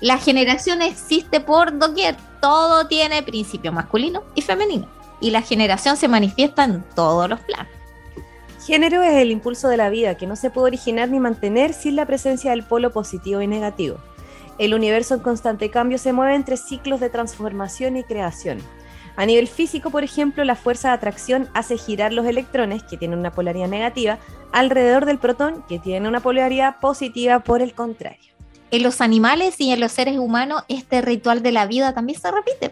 La 0.00 0.18
generación 0.18 0.82
existe 0.82 1.40
por 1.40 1.78
doquier, 1.78 2.16
todo 2.40 2.86
tiene 2.86 3.22
principio 3.22 3.72
masculino 3.72 4.22
y 4.34 4.42
femenino 4.42 4.97
y 5.20 5.30
la 5.30 5.42
generación 5.42 5.96
se 5.96 6.08
manifiesta 6.08 6.64
en 6.64 6.82
todos 6.94 7.28
los 7.28 7.40
planos. 7.40 7.72
Género 8.66 9.02
es 9.02 9.14
el 9.14 9.30
impulso 9.30 9.68
de 9.68 9.76
la 9.78 9.88
vida 9.88 10.16
que 10.16 10.26
no 10.26 10.36
se 10.36 10.50
puede 10.50 10.66
originar 10.66 11.08
ni 11.08 11.20
mantener 11.20 11.72
sin 11.72 11.96
la 11.96 12.06
presencia 12.06 12.50
del 12.50 12.64
polo 12.64 12.92
positivo 12.92 13.40
y 13.40 13.46
negativo. 13.46 13.96
El 14.58 14.74
universo 14.74 15.14
en 15.14 15.20
constante 15.20 15.70
cambio 15.70 15.98
se 15.98 16.12
mueve 16.12 16.34
entre 16.34 16.56
ciclos 16.56 17.00
de 17.00 17.08
transformación 17.08 17.96
y 17.96 18.04
creación. 18.04 18.58
A 19.16 19.24
nivel 19.24 19.48
físico, 19.48 19.90
por 19.90 20.04
ejemplo, 20.04 20.44
la 20.44 20.54
fuerza 20.54 20.88
de 20.88 20.94
atracción 20.94 21.48
hace 21.54 21.78
girar 21.78 22.12
los 22.12 22.26
electrones, 22.26 22.82
que 22.82 22.96
tienen 22.96 23.18
una 23.18 23.32
polaridad 23.32 23.68
negativa, 23.68 24.18
alrededor 24.52 25.06
del 25.06 25.18
protón, 25.18 25.64
que 25.68 25.78
tiene 25.78 26.08
una 26.08 26.20
polaridad 26.20 26.78
positiva 26.78 27.40
por 27.40 27.62
el 27.62 27.72
contrario. 27.74 28.32
En 28.70 28.82
los 28.82 29.00
animales 29.00 29.60
y 29.60 29.72
en 29.72 29.80
los 29.80 29.92
seres 29.92 30.18
humanos, 30.18 30.62
este 30.68 31.00
ritual 31.00 31.42
de 31.42 31.52
la 31.52 31.66
vida 31.66 31.94
también 31.94 32.20
se 32.20 32.30
repite 32.30 32.70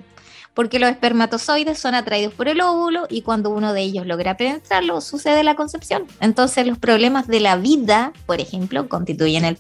porque 0.57 0.79
los 0.79 0.91
espermatozoides 0.91 1.79
son 1.79 1.95
atraídos 1.95 2.33
por 2.33 2.49
el 2.49 2.63
óvulo 2.63 3.07
y 3.11 3.21
cuando 3.21 3.51
uno 3.51 3.75
de 3.75 3.83
ellos 3.83 4.07
logra 4.07 4.39
penetrarlo 4.39 5.03
sucede 5.03 5.45
la 5.45 5.55
concepción. 5.55 6.07
Entonces 6.21 6.67
los 6.67 6.79
problemas 6.79 7.27
de 7.29 7.41
la 7.41 7.57
vida, 7.57 8.15
por 8.25 8.41
ejemplo, 8.41 8.89
constituyen 8.89 9.45
el 9.45 9.57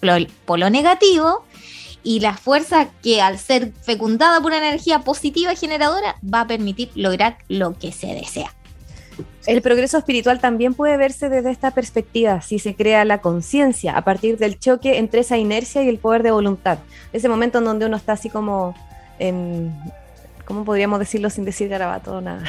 polo 0.46 0.70
negativo 0.70 1.44
y 2.02 2.20
la 2.20 2.34
fuerza 2.34 2.88
que 3.02 3.20
al 3.20 3.38
ser 3.38 3.74
fecundada 3.82 4.40
por 4.40 4.52
una 4.52 4.68
energía 4.68 5.00
positiva 5.00 5.52
y 5.52 5.56
generadora 5.56 6.16
va 6.24 6.40
a 6.40 6.46
permitir 6.46 6.90
lograr 6.94 7.36
lo 7.48 7.78
que 7.78 7.92
se 7.92 8.06
desea. 8.06 8.54
El 9.46 9.60
progreso 9.60 9.98
espiritual 9.98 10.40
también 10.40 10.72
puede 10.72 10.96
verse 10.96 11.28
desde 11.28 11.50
esta 11.50 11.72
perspectiva, 11.72 12.40
si 12.40 12.58
se 12.58 12.74
crea 12.74 13.04
la 13.04 13.20
conciencia 13.20 13.98
a 13.98 14.02
partir 14.02 14.38
del 14.38 14.58
choque 14.58 14.96
entre 14.96 15.20
esa 15.20 15.36
inercia 15.36 15.82
y 15.82 15.90
el 15.90 15.98
poder 15.98 16.22
de 16.22 16.30
voluntad. 16.30 16.78
Ese 17.12 17.28
momento 17.28 17.58
en 17.58 17.64
donde 17.64 17.84
uno 17.84 17.98
está 17.98 18.12
así 18.12 18.30
como 18.30 18.74
en, 19.18 19.72
¿Cómo 20.46 20.64
podríamos 20.64 21.00
decirlo 21.00 21.28
sin 21.28 21.44
decir 21.44 21.68
garabato 21.68 22.18
o 22.18 22.20
nada? 22.20 22.44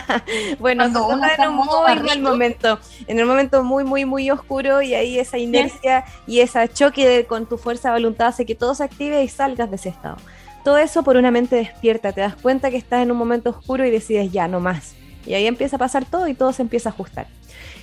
bueno, 0.58 0.84
en 0.86 0.96
un 0.96 1.54
muy 1.54 2.00
mal 2.02 2.20
momento, 2.22 2.78
en 3.06 3.20
un 3.20 3.28
momento 3.28 3.62
muy, 3.62 3.84
muy, 3.84 4.06
muy 4.06 4.30
oscuro 4.30 4.80
y 4.80 4.94
ahí 4.94 5.18
esa 5.18 5.36
inercia 5.36 6.04
y 6.26 6.40
ese 6.40 6.66
choque 6.70 7.26
con 7.28 7.44
tu 7.44 7.58
fuerza 7.58 7.88
de 7.88 7.96
voluntad 7.96 8.28
hace 8.28 8.46
que 8.46 8.54
todo 8.54 8.74
se 8.74 8.84
active 8.84 9.22
y 9.22 9.28
salgas 9.28 9.68
de 9.68 9.76
ese 9.76 9.90
estado. 9.90 10.16
Todo 10.64 10.78
eso 10.78 11.02
por 11.02 11.18
una 11.18 11.30
mente 11.30 11.56
despierta, 11.56 12.12
te 12.12 12.22
das 12.22 12.36
cuenta 12.36 12.70
que 12.70 12.78
estás 12.78 13.02
en 13.02 13.10
un 13.10 13.18
momento 13.18 13.50
oscuro 13.50 13.84
y 13.84 13.90
decides 13.90 14.32
ya, 14.32 14.48
no 14.48 14.58
más. 14.58 14.94
Y 15.26 15.34
ahí 15.34 15.46
empieza 15.46 15.76
a 15.76 15.78
pasar 15.78 16.06
todo 16.06 16.28
y 16.28 16.34
todo 16.34 16.54
se 16.54 16.62
empieza 16.62 16.88
a 16.88 16.92
ajustar. 16.92 17.26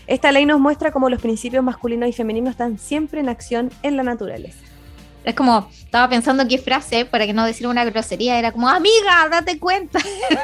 Esta 0.07 0.31
ley 0.31 0.47
nos 0.47 0.59
muestra 0.59 0.91
cómo 0.91 1.11
los 1.11 1.21
principios 1.21 1.63
masculinos 1.63 2.09
y 2.09 2.13
femeninos 2.13 2.51
están 2.51 2.79
siempre 2.79 3.19
en 3.19 3.29
acción 3.29 3.69
en 3.83 3.97
la 3.97 4.01
naturaleza. 4.01 4.68
Es 5.23 5.35
como, 5.35 5.69
estaba 5.71 6.09
pensando 6.09 6.47
qué 6.47 6.57
frase, 6.57 7.05
para 7.05 7.25
que 7.25 7.33
no 7.33 7.45
decir 7.45 7.67
una 7.67 7.83
grosería, 7.83 8.39
era 8.39 8.51
como, 8.51 8.69
amiga, 8.69 9.27
date 9.29 9.59
cuenta. 9.59 9.99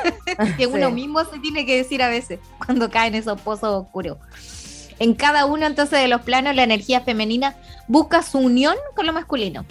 que 0.57 0.67
uno 0.67 0.91
mismo 0.91 1.23
se 1.25 1.39
tiene 1.39 1.65
que 1.65 1.77
decir 1.77 2.03
a 2.03 2.09
veces 2.09 2.39
cuando 2.65 2.89
cae 2.89 3.07
en 3.07 3.15
esos 3.15 3.39
pozos 3.41 3.83
oscuros. 3.85 4.17
En 4.99 5.13
cada 5.13 5.45
uno 5.45 5.65
entonces 5.65 5.99
de 5.99 6.07
los 6.07 6.21
planos, 6.21 6.55
la 6.55 6.63
energía 6.63 7.01
femenina 7.01 7.55
busca 7.87 8.21
su 8.21 8.39
unión 8.39 8.75
con 8.95 9.05
lo 9.05 9.13
masculino 9.13 9.65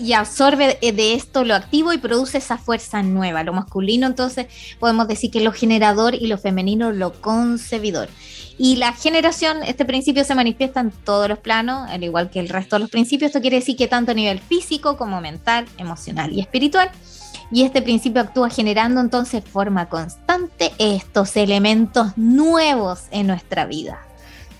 y 0.00 0.14
absorbe 0.14 0.78
de 0.80 1.14
esto 1.14 1.44
lo 1.44 1.54
activo 1.54 1.92
y 1.92 1.98
produce 1.98 2.38
esa 2.38 2.58
fuerza 2.58 3.02
nueva. 3.02 3.42
Lo 3.42 3.52
masculino, 3.52 4.06
entonces, 4.06 4.46
podemos 4.78 5.06
decir 5.06 5.30
que 5.30 5.40
lo 5.40 5.52
generador 5.52 6.14
y 6.14 6.26
lo 6.26 6.38
femenino 6.38 6.92
lo 6.92 7.12
concebidor. 7.20 8.08
Y 8.58 8.76
la 8.76 8.92
generación, 8.92 9.62
este 9.62 9.84
principio 9.84 10.24
se 10.24 10.34
manifiesta 10.34 10.80
en 10.80 10.90
todos 10.90 11.28
los 11.28 11.38
planos, 11.38 11.88
al 11.88 12.04
igual 12.04 12.30
que 12.30 12.40
el 12.40 12.48
resto 12.48 12.76
de 12.76 12.80
los 12.80 12.90
principios. 12.90 13.30
Esto 13.30 13.40
quiere 13.40 13.56
decir 13.56 13.76
que 13.76 13.88
tanto 13.88 14.12
a 14.12 14.14
nivel 14.14 14.38
físico 14.38 14.96
como 14.96 15.20
mental, 15.20 15.66
emocional 15.78 16.32
y 16.32 16.40
espiritual. 16.40 16.90
Y 17.50 17.62
este 17.62 17.82
principio 17.82 18.20
actúa 18.20 18.50
generando 18.50 19.00
entonces 19.00 19.42
forma 19.44 19.88
constante 19.88 20.72
estos 20.78 21.36
elementos 21.36 22.16
nuevos 22.16 23.04
en 23.10 23.26
nuestra 23.26 23.66
vida. 23.66 23.98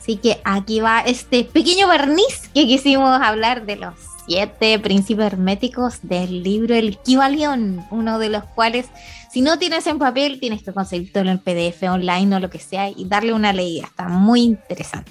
Así 0.00 0.16
que 0.16 0.40
aquí 0.44 0.80
va 0.80 1.00
este 1.00 1.44
pequeño 1.44 1.86
barniz 1.86 2.48
que 2.54 2.66
quisimos 2.66 3.20
hablar 3.20 3.66
de 3.66 3.76
los 3.76 3.94
siete 4.30 4.78
principios 4.78 5.26
herméticos 5.26 5.98
del 6.02 6.44
libro 6.44 6.76
El 6.76 6.98
Kibalión, 6.98 7.84
uno 7.90 8.20
de 8.20 8.28
los 8.28 8.44
cuales, 8.44 8.86
si 9.28 9.40
no 9.40 9.58
tienes 9.58 9.88
en 9.88 9.98
papel, 9.98 10.38
tienes 10.38 10.62
que 10.62 10.72
conseguirlo 10.72 11.32
en 11.32 11.40
PDF 11.40 11.82
online 11.82 12.36
o 12.36 12.38
lo 12.38 12.48
que 12.48 12.60
sea 12.60 12.88
y 12.88 13.06
darle 13.06 13.32
una 13.32 13.52
leída. 13.52 13.88
Está 13.88 14.06
muy 14.06 14.42
interesante. 14.42 15.10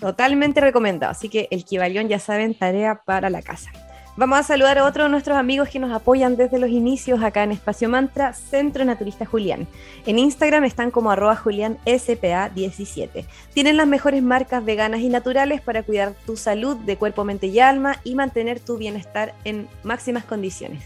Totalmente 0.00 0.62
recomendado. 0.62 1.12
Así 1.12 1.28
que 1.28 1.48
el 1.50 1.66
Kibalión, 1.66 2.08
ya 2.08 2.18
saben, 2.18 2.54
tarea 2.54 3.02
para 3.04 3.28
la 3.28 3.42
casa. 3.42 3.70
Vamos 4.14 4.38
a 4.38 4.42
saludar 4.42 4.76
a 4.76 4.84
otro 4.84 5.04
de 5.04 5.08
nuestros 5.08 5.38
amigos 5.38 5.70
que 5.70 5.78
nos 5.78 5.90
apoyan 5.90 6.36
desde 6.36 6.58
los 6.58 6.68
inicios 6.68 7.22
acá 7.22 7.44
en 7.44 7.52
Espacio 7.52 7.88
Mantra, 7.88 8.34
Centro 8.34 8.84
Naturista 8.84 9.24
Julián. 9.24 9.66
En 10.04 10.18
Instagram 10.18 10.64
están 10.64 10.90
como 10.90 11.10
arroba 11.10 11.34
julianspa17. 11.34 13.24
Tienen 13.54 13.78
las 13.78 13.86
mejores 13.86 14.22
marcas 14.22 14.62
veganas 14.66 15.00
y 15.00 15.08
naturales 15.08 15.62
para 15.62 15.82
cuidar 15.82 16.12
tu 16.26 16.36
salud 16.36 16.76
de 16.76 16.98
cuerpo, 16.98 17.24
mente 17.24 17.46
y 17.46 17.58
alma 17.58 18.02
y 18.04 18.14
mantener 18.14 18.60
tu 18.60 18.76
bienestar 18.76 19.34
en 19.44 19.66
máximas 19.82 20.24
condiciones. 20.24 20.82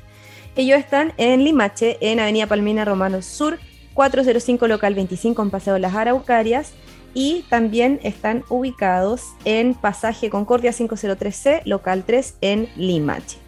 Ellos 0.54 0.78
están 0.78 1.12
en 1.16 1.42
Limache, 1.42 1.98
en 2.00 2.20
Avenida 2.20 2.46
Palmina 2.46 2.84
Romano 2.84 3.22
Sur, 3.22 3.58
405 3.94 4.68
local 4.68 4.94
25 4.94 5.42
en 5.42 5.50
Paseo 5.50 5.78
Las 5.78 5.96
Araucarias 5.96 6.74
y 7.16 7.44
también 7.48 7.98
están 8.02 8.44
ubicados 8.50 9.34
en 9.46 9.72
Pasaje 9.72 10.28
Concordia 10.28 10.70
503C, 10.70 11.62
local 11.64 12.04
3 12.06 12.36
en 12.42 12.68
Limache. 12.76 13.38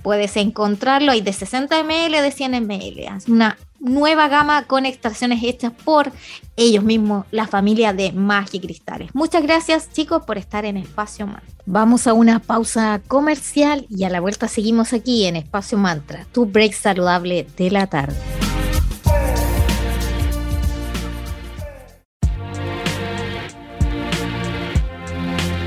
Puedes 0.02 0.36
encontrarlo, 0.36 1.12
hay 1.12 1.20
de 1.20 1.32
60 1.32 1.82
ml, 1.82 2.22
de 2.22 2.30
100 2.30 2.52
ml. 2.52 3.16
Es 3.16 3.28
una 3.28 3.58
nueva 3.80 4.28
gama 4.28 4.64
con 4.64 4.86
extracciones 4.86 5.42
hechas 5.42 5.72
por 5.84 6.12
ellos 6.56 6.84
mismos, 6.84 7.26
la 7.30 7.46
familia 7.46 7.92
de 7.92 8.12
Magia 8.12 8.60
Cristales. 8.60 9.10
Muchas 9.14 9.42
gracias 9.42 9.90
chicos 9.92 10.24
por 10.24 10.38
estar 10.38 10.64
en 10.64 10.76
Espacio 10.76 11.26
Mantra. 11.26 11.60
Vamos 11.72 12.09
a 12.09 12.14
una 12.14 12.40
pausa 12.40 13.00
comercial 13.06 13.87
y 13.88 14.02
a 14.02 14.11
la 14.11 14.20
vuelta 14.20 14.48
seguimos 14.48 14.92
aquí 14.92 15.26
en 15.26 15.37
Espacio 15.37 15.78
Mantra, 15.78 16.26
tu 16.33 16.44
break 16.44 16.72
saludable 16.72 17.46
de 17.56 17.70
la 17.70 17.87
tarde. 17.87 18.16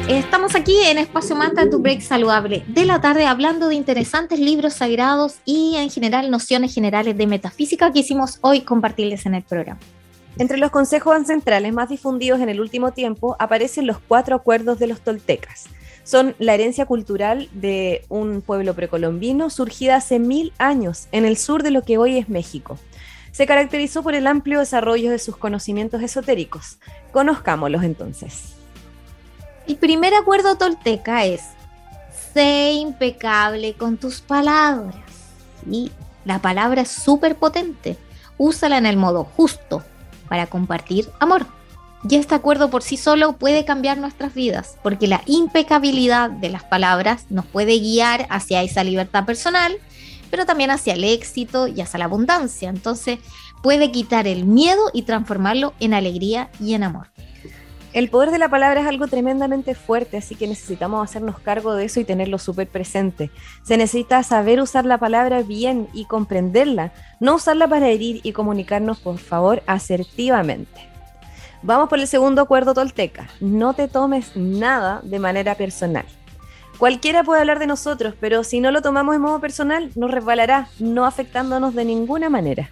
Estamos 0.10 0.56
aquí 0.56 0.76
en 0.84 0.98
Espacio 0.98 1.38
Mantra, 1.38 1.70
tu 1.70 1.80
break 1.80 2.02
saludable 2.02 2.66
de 2.68 2.84
la 2.84 3.00
tarde, 3.00 3.26
hablando 3.26 3.70
de 3.70 3.76
interesantes 3.76 4.42
libros 4.42 4.74
sagrados 4.74 5.36
y 5.46 5.78
en 5.78 5.90
general 5.90 6.30
nociones 6.30 6.74
generales 6.74 7.18
de 7.18 7.28
metafísica 7.28 7.94
que 7.94 8.00
hicimos 8.00 8.40
hoy 8.42 8.60
compartirles 8.60 9.26
en 9.26 9.36
el 9.36 9.44
programa. 9.44 9.80
Entre 10.38 10.58
los 10.58 10.70
consejos 10.70 11.16
ancestrales 11.16 11.72
más 11.74 11.88
difundidos 11.88 12.42
en 12.42 12.50
el 12.50 12.60
último 12.60 12.92
tiempo 12.92 13.38
aparecen 13.40 13.88
los 13.88 14.00
cuatro 14.00 14.36
acuerdos 14.36 14.80
de 14.80 14.88
los 14.88 15.00
toltecas. 15.00 15.70
Son 16.04 16.36
la 16.38 16.54
herencia 16.54 16.86
cultural 16.86 17.50
de 17.54 18.06
un 18.10 18.42
pueblo 18.42 18.74
precolombino 18.74 19.50
surgida 19.50 19.96
hace 19.96 20.20
mil 20.20 20.52
años 20.58 21.08
en 21.12 21.26
el 21.26 21.38
sur 21.38 21.64
de 21.64 21.72
lo 21.72 21.84
que 21.84 21.98
hoy 21.98 22.18
es 22.18 22.28
México. 22.28 22.78
Se 23.32 23.48
caracterizó 23.48 24.04
por 24.04 24.14
el 24.14 24.28
amplio 24.28 24.60
desarrollo 24.60 25.10
de 25.12 25.18
sus 25.18 25.38
conocimientos 25.38 26.02
esotéricos. 26.04 26.78
Conozcámoslos 27.12 27.84
entonces. 27.84 28.54
El 29.68 29.78
primer 29.78 30.14
acuerdo 30.14 30.58
tolteca 30.58 31.26
es, 31.26 31.42
sé 32.34 32.74
impecable 32.74 33.74
con 33.74 33.98
tus 33.98 34.20
palabras. 34.20 34.96
Y 35.70 35.92
la 36.26 36.40
palabra 36.40 36.82
es 36.82 36.90
súper 36.90 37.36
potente. 37.38 37.98
Úsala 38.38 38.78
en 38.78 38.86
el 38.86 38.98
modo 38.98 39.24
justo 39.24 39.84
para 40.28 40.48
compartir 40.48 41.10
amor. 41.20 41.46
Y 42.10 42.16
este 42.16 42.36
acuerdo 42.36 42.70
por 42.70 42.84
sí 42.84 42.98
solo 42.98 43.34
puede 43.34 43.64
cambiar 43.64 43.98
nuestras 43.98 44.34
vidas, 44.34 44.78
porque 44.84 45.08
la 45.08 45.22
impecabilidad 45.26 46.30
de 46.30 46.50
las 46.50 46.64
palabras 46.64 47.28
nos 47.30 47.46
puede 47.46 47.80
guiar 47.80 48.28
hacia 48.30 48.62
esa 48.62 48.84
libertad 48.84 49.26
personal, 49.26 49.78
pero 50.30 50.46
también 50.46 50.72
hacia 50.72 50.94
el 50.94 51.04
éxito 51.06 51.68
y 51.68 51.80
hacia 51.80 52.00
la 52.00 52.06
abundancia. 52.06 52.70
Entonces 52.70 53.20
puede 53.62 53.92
quitar 53.92 54.28
el 54.28 54.44
miedo 54.44 54.82
y 54.94 55.04
transformarlo 55.04 55.74
en 55.80 55.94
alegría 55.94 56.50
y 56.60 56.74
en 56.74 56.84
amor. 56.84 57.08
El 57.94 58.10
poder 58.10 58.32
de 58.32 58.40
la 58.40 58.50
palabra 58.50 58.82
es 58.82 58.88
algo 58.88 59.08
tremendamente 59.08 59.76
fuerte, 59.76 60.18
así 60.18 60.34
que 60.34 60.48
necesitamos 60.48 61.08
hacernos 61.08 61.40
cargo 61.40 61.76
de 61.76 61.86
eso 61.86 62.00
y 62.00 62.06
tenerlo 62.06 62.40
súper 62.40 62.68
presente. 62.68 63.30
Se 63.62 63.78
necesita 63.78 64.24
saber 64.24 64.60
usar 64.60 64.86
la 64.86 64.98
palabra 64.98 65.44
bien 65.44 65.88
y 65.94 66.06
comprenderla, 66.06 66.92
no 67.20 67.36
usarla 67.36 67.68
para 67.68 67.90
herir 67.90 68.20
y 68.24 68.32
comunicarnos, 68.32 69.00
por 69.00 69.20
favor, 69.20 69.62
asertivamente. 69.68 70.93
Vamos 71.66 71.88
por 71.88 71.98
el 71.98 72.08
segundo 72.08 72.42
acuerdo 72.42 72.74
tolteca. 72.74 73.30
No 73.40 73.74
te 73.74 73.88
tomes 73.88 74.36
nada 74.36 75.00
de 75.02 75.18
manera 75.18 75.56
personal. 75.56 76.06
Cualquiera 76.78 77.24
puede 77.24 77.40
hablar 77.40 77.60
de 77.60 77.68
nosotros, 77.68 78.16
pero 78.20 78.44
si 78.44 78.60
no 78.60 78.70
lo 78.70 78.82
tomamos 78.82 79.16
de 79.16 79.20
modo 79.20 79.40
personal, 79.40 79.90
nos 79.96 80.12
resbalará, 80.12 80.68
no 80.80 81.06
afectándonos 81.06 81.74
de 81.74 81.86
ninguna 81.86 82.30
manera. 82.30 82.70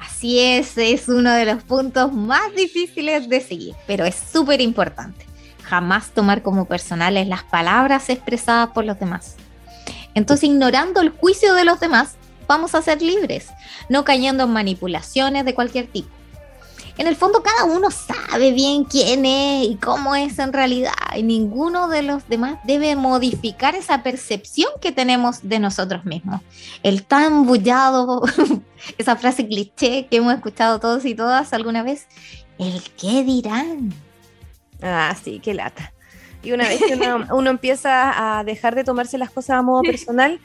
Así 0.00 0.40
es, 0.40 0.78
es 0.78 1.10
uno 1.10 1.30
de 1.34 1.44
los 1.44 1.62
puntos 1.62 2.10
más 2.10 2.54
difíciles 2.56 3.28
de 3.28 3.42
seguir, 3.42 3.74
pero 3.86 4.06
es 4.06 4.14
súper 4.14 4.62
importante. 4.62 5.26
Jamás 5.64 6.12
tomar 6.12 6.42
como 6.42 6.64
personales 6.64 7.28
las 7.28 7.42
palabras 7.44 8.08
expresadas 8.08 8.70
por 8.70 8.86
los 8.86 8.98
demás. 8.98 9.36
Entonces, 10.14 10.48
ignorando 10.48 11.02
el 11.02 11.10
juicio 11.10 11.52
de 11.52 11.66
los 11.66 11.80
demás, 11.80 12.16
vamos 12.48 12.74
a 12.74 12.80
ser 12.80 13.02
libres, 13.02 13.48
no 13.90 14.04
cayendo 14.04 14.44
en 14.44 14.52
manipulaciones 14.52 15.44
de 15.44 15.54
cualquier 15.54 15.86
tipo 15.88 16.23
en 16.96 17.06
el 17.06 17.16
fondo 17.16 17.42
cada 17.42 17.64
uno 17.64 17.90
sabe 17.90 18.52
bien 18.52 18.84
quién 18.84 19.26
es 19.26 19.68
y 19.68 19.76
cómo 19.76 20.14
es 20.14 20.38
en 20.38 20.52
realidad 20.52 20.92
y 21.16 21.22
ninguno 21.22 21.88
de 21.88 22.02
los 22.02 22.28
demás 22.28 22.58
debe 22.64 22.94
modificar 22.96 23.74
esa 23.74 24.02
percepción 24.02 24.70
que 24.80 24.92
tenemos 24.92 25.48
de 25.48 25.58
nosotros 25.58 26.04
mismos. 26.04 26.40
El 26.82 27.04
tan 27.04 27.46
bullado, 27.46 28.22
esa 28.98 29.16
frase 29.16 29.46
cliché 29.46 30.06
que 30.06 30.18
hemos 30.18 30.34
escuchado 30.34 30.78
todos 30.78 31.04
y 31.04 31.14
todas 31.14 31.52
alguna 31.52 31.82
vez, 31.82 32.06
el 32.58 32.82
qué 32.96 33.24
dirán. 33.24 33.92
Ah, 34.82 35.16
sí, 35.22 35.40
qué 35.42 35.54
lata. 35.54 35.92
Y 36.42 36.52
una 36.52 36.68
vez 36.68 36.80
que 36.86 36.94
uno, 36.94 37.26
uno 37.34 37.50
empieza 37.50 38.38
a 38.38 38.44
dejar 38.44 38.74
de 38.74 38.84
tomarse 38.84 39.18
las 39.18 39.30
cosas 39.30 39.58
a 39.58 39.62
modo 39.62 39.82
personal, 39.86 40.38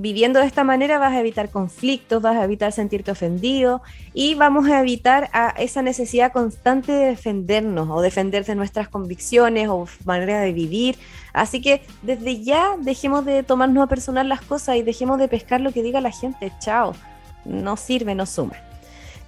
viviendo 0.00 0.40
de 0.40 0.46
esta 0.46 0.64
manera 0.64 0.98
vas 0.98 1.12
a 1.12 1.20
evitar 1.20 1.50
conflictos, 1.50 2.22
vas 2.22 2.36
a 2.36 2.44
evitar 2.44 2.72
sentirte 2.72 3.10
ofendido 3.10 3.82
y 4.14 4.34
vamos 4.34 4.68
a 4.68 4.80
evitar 4.80 5.30
esa 5.56 5.82
necesidad 5.82 6.32
constante 6.32 6.92
de 6.92 7.06
defendernos 7.06 7.88
o 7.90 8.00
defender 8.00 8.44
de 8.44 8.54
nuestras 8.54 8.88
convicciones 8.88 9.68
o 9.68 9.86
manera 10.04 10.40
de 10.40 10.52
vivir. 10.52 10.98
Así 11.32 11.60
que 11.60 11.82
desde 12.02 12.42
ya 12.42 12.76
dejemos 12.78 13.24
de 13.24 13.42
tomarnos 13.42 13.84
a 13.84 13.88
personal 13.88 14.28
las 14.28 14.40
cosas 14.40 14.76
y 14.76 14.82
dejemos 14.82 15.18
de 15.18 15.28
pescar 15.28 15.60
lo 15.60 15.72
que 15.72 15.82
diga 15.82 16.00
la 16.00 16.12
gente. 16.12 16.52
Chao. 16.60 16.94
No 17.44 17.76
sirve, 17.76 18.14
no 18.14 18.26
suma. 18.26 18.54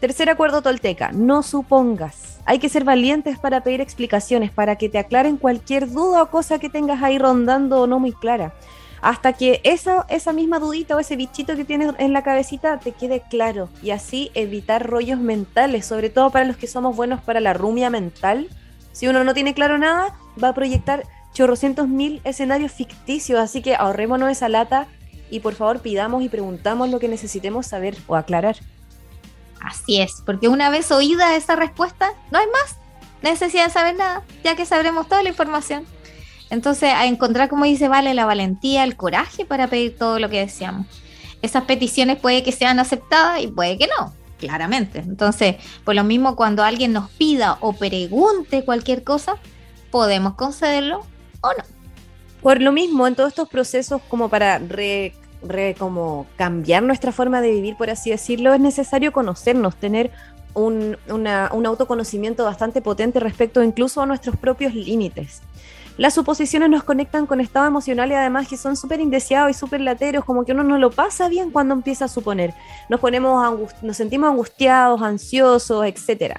Tercer 0.01 0.31
acuerdo 0.31 0.63
tolteca, 0.63 1.11
no 1.13 1.43
supongas. 1.43 2.41
Hay 2.47 2.59
que 2.59 2.69
ser 2.69 2.85
valientes 2.85 3.39
para 3.39 3.63
pedir 3.63 3.81
explicaciones, 3.81 4.51
para 4.51 4.77
que 4.77 4.89
te 4.89 4.99
aclaren 4.99 5.37
cualquier 5.37 5.91
duda 5.91 6.23
o 6.23 6.31
cosa 6.31 6.59
que 6.59 6.71
tengas 6.71 7.03
ahí 7.03 7.19
rondando 7.19 7.83
o 7.83 7.87
no 7.87 8.01
muy 8.01 8.13
clara 8.13 8.55
hasta 9.03 9.33
que 9.33 9.61
esa, 9.65 10.07
esa 10.09 10.33
misma 10.33 10.59
dudita 10.59 10.97
o 10.97 10.99
ese 10.99 11.17
bichito 11.17 11.57
que 11.57 11.65
tienes 11.65 11.95
en 11.99 12.13
la 12.13 12.23
cabecita 12.23 12.79
te 12.79 12.93
quede 12.93 13.23
claro 13.31 13.69
y 13.83 13.91
así 13.91 14.31
evitar 14.35 14.89
rollos 14.89 15.19
mentales, 15.19 15.87
sobre 15.87 16.11
todo 16.11 16.31
para 16.31 16.45
los 16.45 16.57
que 16.57 16.67
somos 16.67 16.97
buenos 16.97 17.21
para 17.21 17.41
la 17.41 17.55
rumia 17.55 17.91
mental. 17.91 18.49
Si 18.93 19.09
uno 19.09 19.25
no 19.25 19.35
tiene 19.35 19.55
claro 19.55 19.79
nada, 19.79 20.15
va 20.43 20.49
a 20.49 20.55
proyectar 20.55 21.05
chorrocientos 21.33 21.89
mil 21.89 22.21
escenarios 22.25 22.73
ficticios, 22.73 23.41
así 23.41 23.63
que 23.63 23.75
ahorrémonos 23.75 24.31
esa 24.31 24.49
lata 24.49 24.89
y 25.31 25.41
por 25.41 25.55
favor 25.55 25.81
pidamos 25.81 26.23
y 26.23 26.29
preguntamos 26.29 26.91
lo 26.91 26.99
que 26.99 27.09
necesitemos 27.09 27.67
saber 27.67 27.97
o 28.07 28.17
aclarar. 28.17 28.57
Así 29.61 30.01
es, 30.01 30.23
porque 30.25 30.49
una 30.49 30.71
vez 30.71 30.91
oída 30.91 31.37
esa 31.37 31.55
respuesta, 31.55 32.13
no 32.31 32.39
hay 32.39 32.47
más 32.47 32.77
necesidad 33.23 33.67
de 33.67 33.73
saber 33.73 33.97
nada, 33.97 34.23
ya 34.43 34.57
que 34.57 34.67
sabremos 34.67 35.07
toda 35.07 35.23
la 35.23 35.29
información. 35.29 35.85
Entonces, 36.51 36.93
a 36.93 37.07
encontrar, 37.07 37.49
como 37.49 37.65
dice 37.65 37.89
Vale, 37.89 38.13
la 38.13 38.27
valentía, 38.27 38.85
el 38.85 38.97
coraje 38.97 39.45
para 39.45 39.69
pedir 39.69 39.97
todo 39.97 40.19
lo 40.19 40.29
que 40.29 40.41
deseamos. 40.41 40.87
Esas 41.43 41.65
peticiones 41.65 42.19
puede 42.19 42.43
que 42.43 42.53
sean 42.53 42.79
aceptadas 42.81 43.41
y 43.41 43.47
puede 43.47 43.79
que 43.79 43.89
no, 43.99 44.13
claramente. 44.39 44.99
Entonces, 44.99 45.57
por 45.85 45.95
lo 45.95 46.05
mismo, 46.05 46.37
cuando 46.37 46.65
alguien 46.65 46.93
nos 46.93 47.11
pida 47.13 47.57
o 47.61 47.73
pregunte 47.73 48.65
cualquier 48.65 49.05
cosa, 49.05 49.37
podemos 49.91 50.35
concederlo 50.35 51.07
o 51.41 51.49
no. 51.49 51.65
Por 52.43 52.61
lo 52.61 52.73
mismo, 52.73 53.07
en 53.07 53.15
todos 53.15 53.29
estos 53.29 53.49
procesos, 53.49 54.03
como 54.09 54.29
para 54.29 54.59
re, 54.59 55.15
como 55.79 56.27
cambiar 56.37 56.83
nuestra 56.83 57.13
forma 57.13 57.41
de 57.41 57.53
vivir, 57.53 57.77
por 57.77 57.91
así 57.91 58.11
decirlo, 58.11 58.53
es 58.53 58.61
necesario 58.61 59.13
conocernos, 59.13 59.77
tener 59.77 60.11
un, 60.55 60.97
un 61.09 61.67
autoconocimiento 61.67 62.45
bastante 62.45 62.83
potente 62.83 63.21
respecto 63.21 63.63
incluso 63.63 64.03
a 64.03 64.07
nuestros 64.07 64.37
propios 64.37 64.75
límites. 64.75 65.43
Las 66.01 66.15
suposiciones 66.15 66.71
nos 66.71 66.83
conectan 66.83 67.27
con 67.27 67.43
estados 67.43 67.69
emocionales 67.69 68.17
además 68.17 68.49
que 68.49 68.57
son 68.57 68.75
súper 68.75 69.01
indeseados 69.01 69.51
y 69.51 69.53
súper 69.53 69.83
lateros, 69.83 70.25
como 70.25 70.47
que 70.47 70.53
uno 70.53 70.65
no 70.65 70.79
lo 70.79 70.91
pasa 70.91 71.29
bien 71.29 71.51
cuando 71.51 71.75
empieza 71.75 72.07
a 72.07 72.09
suponer. 72.09 72.55
Nos, 72.89 73.01
ponemos 73.01 73.71
nos 73.83 73.99
sentimos 73.99 74.31
angustiados, 74.31 75.03
ansiosos, 75.03 75.85
etc. 75.85 76.37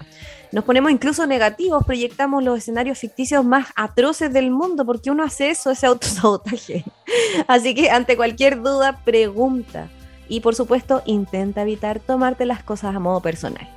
Nos 0.52 0.63
ponemos 0.63 0.91
incluso 0.91 1.28
negativos, 1.28 1.86
proyectamos 1.86 2.43
los 2.43 2.58
escenarios 2.58 2.97
ficticios 2.97 3.45
más 3.45 3.67
atroces 3.76 4.34
del 4.34 4.50
mundo, 4.50 4.84
porque 4.84 5.12
uno 5.12 5.24
hace 5.24 5.52
eso, 5.52 5.69
ese 5.69 5.86
autosabotaje. 5.86 6.84
Así 7.47 7.76
que 7.76 7.91
ante 7.91 8.17
cualquier 8.17 8.63
duda, 8.63 9.02
pregunta. 9.06 9.89
Y 10.28 10.39
por 10.39 10.56
supuesto, 10.56 11.04
intenta 11.06 11.62
evitar 11.62 12.00
tomarte 12.00 12.47
las 12.47 12.63
cosas 12.63 12.95
a 12.95 13.00
modo 13.00 13.19
personal. 13.19 13.69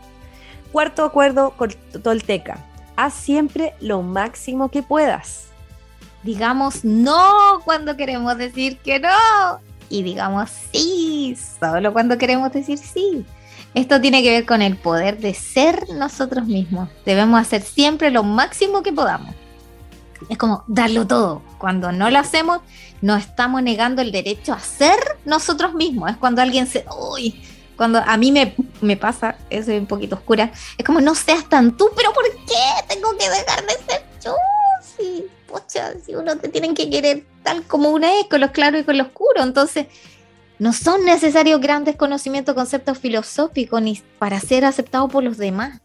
Cuarto 0.72 1.04
acuerdo 1.04 1.52
Tolteca. 2.02 2.64
Haz 2.96 3.12
siempre 3.12 3.74
lo 3.80 4.00
máximo 4.00 4.70
que 4.70 4.82
puedas 4.82 5.52
digamos 6.24 6.84
no 6.84 7.60
cuando 7.64 7.96
queremos 7.96 8.36
decir 8.36 8.78
que 8.78 8.98
no 8.98 9.08
y 9.88 10.02
digamos 10.02 10.50
sí 10.72 11.36
solo 11.60 11.92
cuando 11.92 12.18
queremos 12.18 12.52
decir 12.52 12.78
sí. 12.78 13.24
Esto 13.74 14.00
tiene 14.00 14.22
que 14.22 14.30
ver 14.30 14.46
con 14.46 14.62
el 14.62 14.76
poder 14.76 15.18
de 15.18 15.34
ser 15.34 15.88
nosotros 15.90 16.46
mismos. 16.46 16.88
Debemos 17.04 17.40
hacer 17.40 17.60
siempre 17.62 18.12
lo 18.12 18.22
máximo 18.22 18.84
que 18.84 18.92
podamos. 18.92 19.34
Es 20.28 20.38
como 20.38 20.62
darlo 20.68 21.04
todo. 21.08 21.42
Cuando 21.58 21.90
no 21.90 22.08
lo 22.08 22.20
hacemos, 22.20 22.60
nos 23.00 23.20
estamos 23.20 23.64
negando 23.64 24.00
el 24.00 24.12
derecho 24.12 24.52
a 24.52 24.60
ser 24.60 24.96
nosotros 25.24 25.74
mismos. 25.74 26.12
Es 26.12 26.16
cuando 26.16 26.40
alguien 26.40 26.68
se... 26.68 26.84
Uy, 27.12 27.42
cuando 27.76 27.98
a 27.98 28.16
mí 28.16 28.30
me, 28.30 28.54
me 28.80 28.96
pasa, 28.96 29.36
eso 29.50 29.72
es 29.72 29.80
un 29.80 29.86
poquito 29.86 30.14
oscura, 30.14 30.52
es 30.78 30.84
como 30.84 31.00
no 31.00 31.14
seas 31.14 31.48
tan 31.48 31.76
tú, 31.76 31.90
pero 31.96 32.12
¿por 32.12 32.24
qué 32.24 32.94
tengo 32.94 33.10
que 33.18 33.28
dejar 33.28 33.66
de 33.66 33.72
ser 33.72 34.04
yo? 34.24 34.34
Sí, 34.96 35.24
si 36.04 36.14
uno 36.14 36.36
te 36.36 36.48
tienen 36.48 36.74
que 36.74 36.90
querer 36.90 37.24
tal 37.42 37.62
como 37.64 37.90
una 37.90 38.20
es, 38.20 38.26
con 38.26 38.40
los 38.40 38.50
claros 38.50 38.80
y 38.80 38.84
con 38.84 38.98
los 38.98 39.08
oscuro. 39.08 39.42
Entonces, 39.42 39.86
No 40.58 40.72
son 40.72 41.04
necesarios 41.04 41.60
grandes 41.60 41.96
conocimientos, 41.96 42.54
conceptos 42.54 42.98
filosóficos 42.98 43.82
ni 43.82 44.00
para 44.18 44.38
ser 44.38 44.64
aceptado 44.64 45.08
por 45.08 45.24
los 45.24 45.36
demás. 45.36 45.80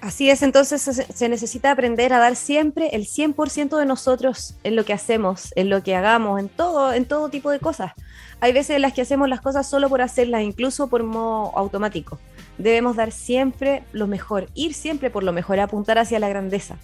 Así 0.00 0.28
es, 0.28 0.42
entonces 0.42 1.06
se 1.14 1.28
necesita 1.30 1.70
aprender 1.70 2.12
a 2.12 2.18
dar 2.18 2.36
siempre 2.36 2.88
el 2.92 3.06
100% 3.06 3.78
de 3.78 3.86
nosotros 3.86 4.54
en 4.62 4.76
lo 4.76 4.84
que 4.84 4.92
hacemos, 4.92 5.50
en 5.56 5.70
lo 5.70 5.82
que 5.82 5.94
hagamos, 5.94 6.40
en 6.40 6.50
todo, 6.50 6.92
en 6.92 7.06
todo 7.06 7.30
tipo 7.30 7.50
de 7.50 7.58
cosas. 7.58 7.92
Hay 8.40 8.52
veces 8.52 8.76
en 8.76 8.82
las 8.82 8.92
que 8.92 9.00
hacemos 9.00 9.30
las 9.30 9.40
cosas 9.40 9.66
solo 9.66 9.88
por 9.88 10.02
hacerlas, 10.02 10.42
incluso 10.42 10.88
por 10.88 11.04
modo 11.04 11.56
automático. 11.56 12.18
Debemos 12.58 12.96
dar 12.96 13.12
siempre 13.12 13.84
lo 13.92 14.06
mejor, 14.06 14.50
ir 14.52 14.74
siempre 14.74 15.08
por 15.08 15.22
lo 15.22 15.32
mejor, 15.32 15.58
apuntar 15.58 15.96
hacia 15.96 16.18
la 16.18 16.28
grandeza. 16.28 16.76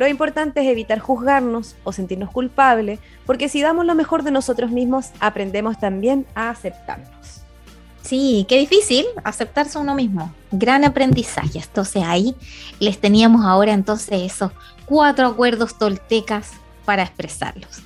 Lo 0.00 0.08
importante 0.08 0.62
es 0.62 0.66
evitar 0.66 0.98
juzgarnos 0.98 1.76
o 1.84 1.92
sentirnos 1.92 2.30
culpables, 2.30 3.00
porque 3.26 3.50
si 3.50 3.60
damos 3.60 3.84
lo 3.84 3.94
mejor 3.94 4.22
de 4.22 4.30
nosotros 4.30 4.70
mismos, 4.70 5.10
aprendemos 5.20 5.78
también 5.78 6.24
a 6.34 6.48
aceptarnos. 6.48 7.42
Sí, 8.00 8.46
qué 8.48 8.56
difícil 8.56 9.04
aceptarse 9.24 9.76
a 9.76 9.82
uno 9.82 9.94
mismo. 9.94 10.32
Gran 10.52 10.86
aprendizaje. 10.86 11.58
Entonces 11.58 12.02
ahí 12.02 12.34
les 12.78 12.98
teníamos 12.98 13.44
ahora 13.44 13.74
entonces 13.74 14.22
esos 14.22 14.52
cuatro 14.86 15.26
acuerdos 15.26 15.76
toltecas 15.76 16.52
para 16.86 17.02
expresarlos. 17.02 17.82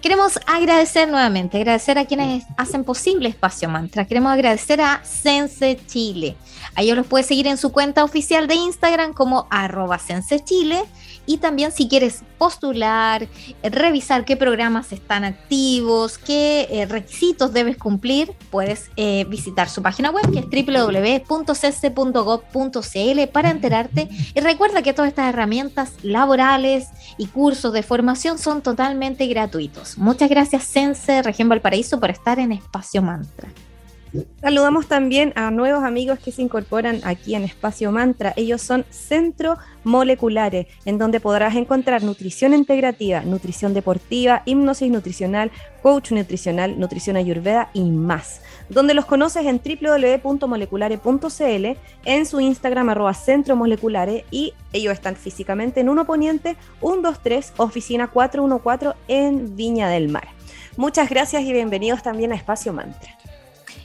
Queremos 0.00 0.40
agradecer 0.46 1.06
nuevamente, 1.06 1.58
agradecer 1.58 1.98
a 1.98 2.06
quienes 2.06 2.44
hacen 2.56 2.82
posible 2.82 3.28
Espacio 3.28 3.68
Mantra. 3.68 4.06
Queremos 4.06 4.32
agradecer 4.32 4.80
a 4.80 5.04
Sense 5.04 5.78
Chile. 5.86 6.34
Ahí 6.74 6.90
los 6.92 7.06
puedes 7.06 7.26
seguir 7.26 7.46
en 7.46 7.58
su 7.58 7.72
cuenta 7.72 8.04
oficial 8.04 8.46
de 8.48 8.54
Instagram 8.54 9.12
como 9.12 9.46
arroba 9.50 9.98
Sense 9.98 10.42
Chile 10.42 10.82
y 11.28 11.36
también 11.36 11.70
si 11.72 11.88
quieres 11.88 12.24
postular, 12.38 13.28
eh, 13.62 13.68
revisar 13.68 14.24
qué 14.24 14.36
programas 14.36 14.92
están 14.92 15.24
activos, 15.24 16.16
qué 16.16 16.66
eh, 16.70 16.86
requisitos 16.86 17.52
debes 17.52 17.76
cumplir, 17.76 18.32
puedes 18.50 18.90
eh, 18.96 19.26
visitar 19.28 19.68
su 19.68 19.82
página 19.82 20.10
web 20.10 20.24
que 20.32 20.38
es 20.38 20.46
www.cc.gov.cl 20.46 21.58
para 23.30 23.50
enterarte. 23.50 24.08
Y 24.34 24.40
recuerda 24.40 24.80
que 24.80 24.94
todas 24.94 25.10
estas 25.10 25.28
herramientas 25.28 25.92
laborales 26.02 26.88
y 27.18 27.26
cursos 27.26 27.74
de 27.74 27.82
formación 27.82 28.38
son 28.38 28.62
totalmente 28.62 29.26
gratuitos. 29.26 29.98
Muchas 29.98 30.30
gracias 30.30 30.64
Sense 30.64 31.20
Región 31.22 31.50
Valparaíso 31.50 32.00
por 32.00 32.10
estar 32.10 32.38
en 32.38 32.52
Espacio 32.52 33.02
Mantra. 33.02 33.50
Saludamos 34.40 34.86
también 34.86 35.32
a 35.36 35.50
nuevos 35.50 35.84
amigos 35.84 36.18
que 36.18 36.32
se 36.32 36.40
incorporan 36.42 37.00
aquí 37.04 37.34
en 37.34 37.44
Espacio 37.44 37.92
Mantra. 37.92 38.32
Ellos 38.36 38.62
son 38.62 38.84
Centro 38.90 39.58
Moleculares, 39.84 40.66
en 40.84 40.98
donde 40.98 41.20
podrás 41.20 41.54
encontrar 41.56 42.02
nutrición 42.02 42.52
integrativa, 42.54 43.20
nutrición 43.22 43.74
deportiva, 43.74 44.42
hipnosis 44.46 44.90
nutricional, 44.90 45.50
coach 45.82 46.12
nutricional, 46.12 46.78
nutrición 46.78 47.16
ayurveda 47.16 47.70
y 47.72 47.90
más. 47.90 48.40
Donde 48.68 48.94
los 48.94 49.06
conoces 49.06 49.46
en 49.46 49.60
www.moleculares.cl, 49.62 51.66
en 52.04 52.26
su 52.26 52.40
Instagram 52.40 52.90
arroba 52.90 53.14
Centro 53.14 53.56
Moleculares 53.56 54.24
y 54.30 54.52
ellos 54.72 54.92
están 54.92 55.16
físicamente 55.16 55.80
en 55.80 55.88
1 55.88 56.04
Poniente 56.04 56.56
123, 56.80 57.54
oficina 57.56 58.06
414 58.08 58.96
en 59.08 59.56
Viña 59.56 59.88
del 59.88 60.08
Mar. 60.08 60.28
Muchas 60.76 61.10
gracias 61.10 61.42
y 61.42 61.52
bienvenidos 61.52 62.04
también 62.04 62.30
a 62.30 62.36
Espacio 62.36 62.72
Mantra. 62.72 63.17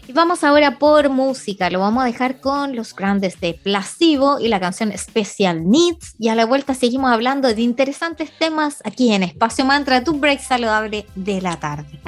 Y 0.05 0.11
vamos 0.11 0.43
ahora 0.43 0.79
por 0.79 1.09
música. 1.09 1.69
Lo 1.69 1.79
vamos 1.79 2.03
a 2.03 2.07
dejar 2.07 2.41
con 2.41 2.75
los 2.75 2.93
grandes 2.93 3.39
de 3.39 3.53
Placebo 3.53 4.39
y 4.39 4.49
la 4.49 4.59
canción 4.59 4.91
Special 4.97 5.69
Needs. 5.69 6.15
Y 6.19 6.27
a 6.27 6.35
la 6.35 6.45
vuelta 6.45 6.73
seguimos 6.73 7.11
hablando 7.11 7.53
de 7.53 7.61
interesantes 7.61 8.31
temas 8.37 8.81
aquí 8.83 9.13
en 9.13 9.23
Espacio 9.23 9.63
Mantra, 9.63 10.03
tu 10.03 10.13
break 10.13 10.41
saludable 10.41 11.05
de 11.15 11.41
la 11.41 11.57
tarde. 11.57 12.01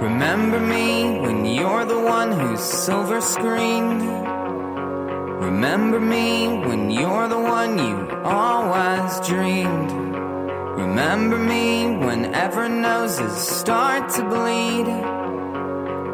Remember 0.00 0.60
me 0.60 1.20
when 1.20 1.44
you're 1.44 1.86
the 1.86 1.98
one 1.98 2.32
who's 2.32 2.60
silver. 2.60 3.18
Remember 5.40 6.00
me 6.00 6.48
when 6.48 6.90
you're 6.90 7.28
the 7.28 7.38
one 7.38 7.78
you 7.78 8.10
always 8.24 9.20
dreamed. 9.20 9.92
Remember 10.82 11.38
me 11.38 11.86
whenever 11.96 12.68
noses 12.68 13.36
start 13.36 14.10
to 14.14 14.24
bleed. 14.24 14.88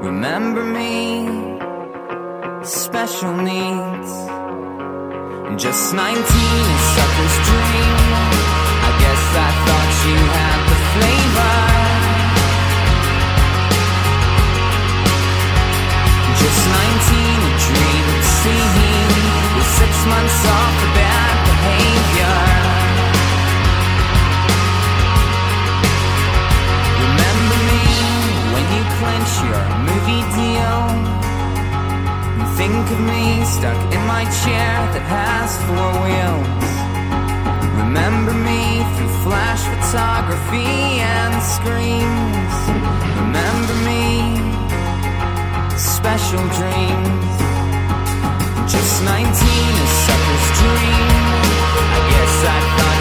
Remember 0.05 0.63
me, 0.63 1.27
special 2.67 3.35
needs. 3.35 4.11
Just 5.57 5.95
19, 5.95 6.05
a 6.05 6.23
sucker's 6.95 7.37
dream. 7.49 7.97
I 8.85 8.93
guess 9.03 9.25
I 9.47 9.51
thought 9.65 9.93
you 10.05 10.19
had 10.37 10.61
the 10.71 10.79
flavor. 10.93 11.57
Just 16.43 16.61
19, 16.69 17.41
a 17.41 17.59
dream 17.65 18.34
six 19.81 20.07
months 20.07 20.47
off. 20.47 20.75
Remember 27.05 27.59
me 27.71 27.85
when 28.53 28.65
you 28.75 28.83
clench 28.99 29.33
your 29.49 29.65
movie 29.89 30.25
deal. 30.37 30.81
Think 32.59 32.85
of 32.95 33.01
me 33.01 33.45
stuck 33.45 33.81
in 33.95 34.03
my 34.07 34.25
chair 34.43 34.75
that 34.93 35.05
has 35.17 35.51
four 35.67 35.93
wheels. 36.05 36.73
Remember 37.83 38.35
me 38.35 38.85
through 38.95 39.15
flash 39.25 39.63
photography 39.73 41.01
and 41.17 41.35
screens. 41.55 42.57
Remember 43.21 43.77
me 43.89 44.05
special 45.77 46.45
dreams. 46.59 47.25
Just 48.75 49.05
19, 49.05 49.15
a 49.15 49.87
sucker's 49.87 50.49
dream. 50.59 51.11
I 51.95 52.01
guess 52.11 52.35
I 52.45 52.59
thought 52.77 52.94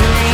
dream. 0.00 0.29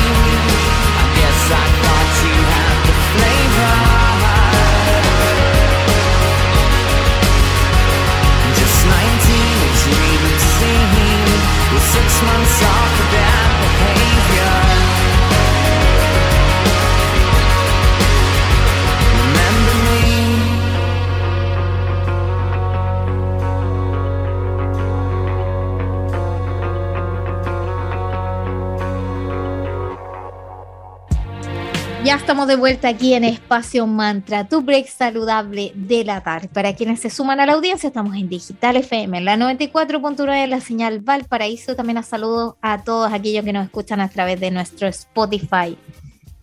Estamos 32.27 32.49
de 32.49 32.57
vuelta 32.57 32.89
aquí 32.89 33.15
en 33.15 33.23
Espacio 33.23 33.87
Mantra, 33.87 34.49
tu 34.49 34.61
break 34.61 34.89
saludable 34.89 35.71
de 35.77 36.03
la 36.03 36.23
tarde. 36.23 36.49
Para 36.49 36.75
quienes 36.75 36.99
se 36.99 37.09
suman 37.09 37.39
a 37.39 37.47
la 37.47 37.53
audiencia, 37.53 37.87
estamos 37.87 38.17
en 38.17 38.29
Digital 38.29 38.75
FM, 38.75 39.19
en 39.19 39.25
la 39.25 39.37
94.9 39.37 40.41
de 40.41 40.49
la 40.49 40.61
señal 40.61 40.99
Valparaíso. 40.99 41.77
También 41.77 41.99
a 41.99 42.03
saludos 42.03 42.57
a 42.63 42.83
todos 42.83 43.13
aquellos 43.13 43.45
que 43.45 43.53
nos 43.53 43.67
escuchan 43.67 44.01
a 44.01 44.09
través 44.09 44.41
de 44.41 44.51
nuestro 44.51 44.89
Spotify 44.89 45.79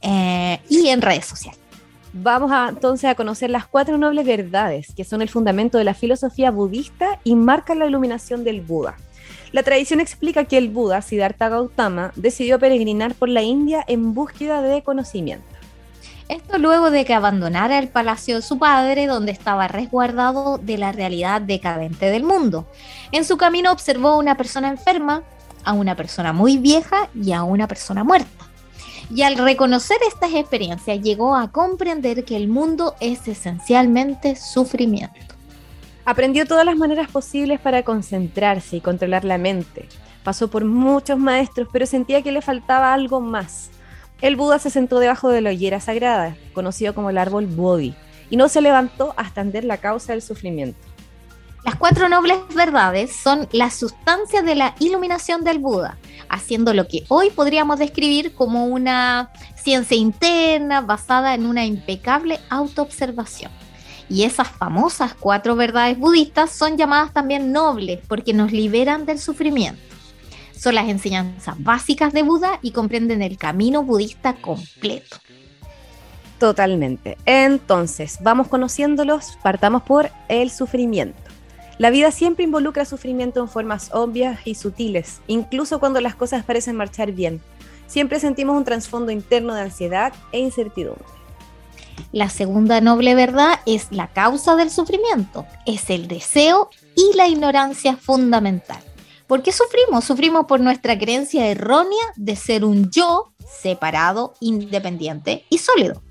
eh, 0.02 0.62
y 0.70 0.88
en 0.88 1.02
redes 1.02 1.26
sociales. 1.26 1.60
Vamos 2.14 2.54
a, 2.54 2.70
entonces 2.70 3.10
a 3.10 3.16
conocer 3.16 3.50
las 3.50 3.68
cuatro 3.68 3.98
nobles 3.98 4.26
verdades, 4.26 4.94
que 4.96 5.04
son 5.04 5.22
el 5.22 5.28
fundamento 5.28 5.78
de 5.78 5.84
la 5.84 5.94
filosofía 5.94 6.50
budista 6.50 7.20
y 7.26 7.36
marcan 7.36 7.80
la 7.80 7.88
iluminación 7.88 8.46
del 8.46 8.62
Buda. 8.62 8.96
La 9.52 9.64
tradición 9.64 10.00
explica 10.00 10.46
que 10.46 10.58
el 10.58 10.70
Buda, 10.70 11.02
Siddhartha 11.02 11.50
Gautama, 11.50 12.14
decidió 12.16 12.58
peregrinar 12.58 13.16
por 13.16 13.28
la 13.28 13.42
India 13.42 13.84
en 13.86 14.14
búsqueda 14.14 14.62
de 14.62 14.82
conocimiento. 14.82 15.53
Esto 16.34 16.58
luego 16.58 16.90
de 16.90 17.06
que 17.06 17.14
abandonara 17.14 17.78
el 17.78 17.90
palacio 17.90 18.38
de 18.38 18.42
su 18.42 18.58
padre, 18.58 19.06
donde 19.06 19.32
estaba 19.32 19.68
resguardado 19.68 20.58
de 20.58 20.80
la 20.80 20.92
realidad 20.92 21.42
decadente 21.42 22.10
del 22.10 22.24
mundo. 22.24 22.68
En 23.12 23.24
su 23.24 23.38
camino 23.38 23.72
observó 23.72 24.10
a 24.10 24.18
una 24.18 24.36
persona 24.36 24.70
enferma, 24.70 25.22
a 25.64 25.74
una 25.74 25.96
persona 25.96 26.34
muy 26.34 26.58
vieja 26.58 27.08
y 27.14 27.34
a 27.34 27.44
una 27.44 27.68
persona 27.68 28.04
muerta. 28.04 28.48
Y 29.12 29.22
al 29.22 29.38
reconocer 29.38 29.98
estas 30.08 30.34
experiencias 30.34 31.02
llegó 31.02 31.36
a 31.36 31.52
comprender 31.52 32.26
que 32.26 32.36
el 32.36 32.48
mundo 32.48 32.96
es 33.00 33.28
esencialmente 33.28 34.36
sufrimiento. 34.36 35.36
Aprendió 36.04 36.48
todas 36.48 36.66
las 36.66 36.76
maneras 36.76 37.12
posibles 37.12 37.60
para 37.60 37.84
concentrarse 37.84 38.78
y 38.78 38.82
controlar 38.82 39.24
la 39.24 39.38
mente. 39.38 39.88
Pasó 40.24 40.48
por 40.48 40.66
muchos 40.66 41.20
maestros, 41.20 41.68
pero 41.72 41.86
sentía 41.86 42.24
que 42.24 42.32
le 42.32 42.42
faltaba 42.42 42.92
algo 42.92 43.22
más. 43.22 43.70
El 44.24 44.38
Buda 44.38 44.58
se 44.58 44.70
sentó 44.70 45.00
debajo 45.00 45.28
de 45.28 45.42
la 45.42 45.50
hoguera 45.50 45.82
sagrada, 45.82 46.38
conocido 46.54 46.96
como 46.96 47.10
el 47.10 47.18
árbol 47.18 47.46
Bodhi, 47.46 47.94
y 48.30 48.38
no 48.38 48.48
se 48.48 48.62
levantó 48.62 49.14
hasta 49.18 49.42
entender 49.42 49.66
la 49.66 49.80
causa 49.80 50.14
del 50.14 50.22
sufrimiento. 50.22 50.80
Las 51.66 51.76
cuatro 51.76 52.08
nobles 52.08 52.38
verdades 52.56 53.14
son 53.14 53.50
la 53.52 53.70
sustancia 53.70 54.42
de 54.42 54.56
la 54.56 54.76
iluminación 54.80 55.44
del 55.44 55.60
Buda, 55.60 55.98
haciendo 56.30 56.74
lo 56.74 56.88
que 56.88 57.04
hoy 57.10 57.32
podríamos 57.32 57.80
describir 57.80 58.34
como 58.34 58.66
una 58.68 59.30
ciencia 59.62 59.98
interna 59.98 60.80
basada 60.80 61.36
en 61.36 61.46
una 61.46 61.66
impecable 61.66 62.40
autoobservación. 62.50 63.52
Y 64.08 64.24
esas 64.24 64.48
famosas 64.48 65.16
cuatro 65.20 65.58
verdades 65.58 66.00
budistas 66.00 66.50
son 66.50 66.78
llamadas 66.78 67.12
también 67.12 67.52
nobles 67.52 68.00
porque 68.08 68.34
nos 68.34 68.54
liberan 68.54 69.06
del 69.06 69.20
sufrimiento. 69.20 69.93
Son 70.64 70.76
las 70.76 70.88
enseñanzas 70.88 71.62
básicas 71.62 72.14
de 72.14 72.24
Buda 72.24 72.60
y 72.62 72.72
comprenden 72.72 73.22
el 73.22 73.38
camino 73.38 73.84
budista 73.84 74.36
completo. 74.36 75.18
Totalmente. 76.40 77.18
Entonces, 77.26 78.20
vamos 78.22 78.48
conociéndolos, 78.48 79.38
partamos 79.44 79.84
por 79.84 80.10
el 80.30 80.50
sufrimiento. 80.52 81.20
La 81.80 81.90
vida 81.90 82.12
siempre 82.12 82.46
involucra 82.46 82.86
sufrimiento 82.86 83.42
en 83.42 83.50
formas 83.50 83.90
obvias 83.94 84.40
y 84.46 84.56
sutiles, 84.56 85.20
incluso 85.28 85.82
cuando 85.82 86.00
las 86.00 86.16
cosas 86.16 86.46
parecen 86.46 86.78
marchar 86.78 87.12
bien. 87.12 87.42
Siempre 87.86 88.22
sentimos 88.22 88.56
un 88.56 88.64
trasfondo 88.64 89.12
interno 89.12 89.56
de 89.56 89.64
ansiedad 89.64 90.14
e 90.32 90.40
incertidumbre. 90.40 91.04
La 92.14 92.30
segunda 92.30 92.80
noble 92.80 93.16
verdad 93.16 93.60
es 93.66 93.88
la 93.92 94.08
causa 94.08 94.56
del 94.56 94.70
sufrimiento, 94.70 95.46
es 95.66 95.90
el 95.90 96.08
deseo 96.08 96.70
y 96.96 97.18
la 97.18 97.28
ignorancia 97.28 97.98
fundamental. 97.98 98.82
¿Por 99.28 99.42
qué 99.42 99.52
sufrimos? 99.52 100.04
Sufrimos 100.04 100.46
por 100.46 100.60
nuestra 100.60 100.98
creencia 100.98 101.48
errónea 101.48 102.04
de 102.16 102.36
ser 102.36 102.66
un 102.66 102.92
yo 102.92 103.34
separado, 103.62 104.34
independiente 104.40 105.46
y 105.50 105.60
sólido. 105.60 106.02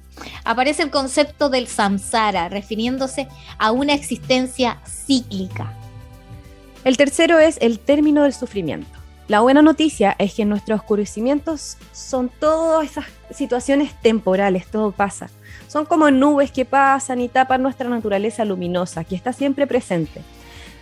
Aparece 0.45 0.83
el 0.83 0.91
concepto 0.91 1.49
del 1.49 1.69
samsara, 1.69 2.49
refiriéndose 2.49 3.29
a 3.59 3.73
una 3.73 3.95
existencia 3.95 4.81
cíclica. 4.87 5.77
El 6.85 6.97
tercero 6.97 7.39
es 7.39 7.59
el 7.61 7.79
término 7.79 8.23
del 8.23 8.33
sufrimiento. 8.33 9.03
La 9.29 9.41
buena 9.41 9.63
noticia 9.63 10.17
es 10.19 10.35
que 10.35 10.45
nuestros 10.45 10.81
oscurecimientos 10.81 11.77
son 11.93 12.29
todas 12.29 12.91
esas 12.91 13.05
situaciones 13.31 13.95
temporales, 14.01 14.67
todo 14.67 14.91
pasa. 14.91 15.31
Son 15.69 15.87
como 15.87 16.11
nubes 16.11 16.51
que 16.51 16.65
pasan 16.65 17.21
y 17.21 17.29
tapan 17.29 17.63
nuestra 17.63 17.89
naturaleza 17.89 18.45
luminosa, 18.45 19.05
que 19.05 19.15
está 19.15 19.33
siempre 19.33 19.67
presente. 19.67 20.23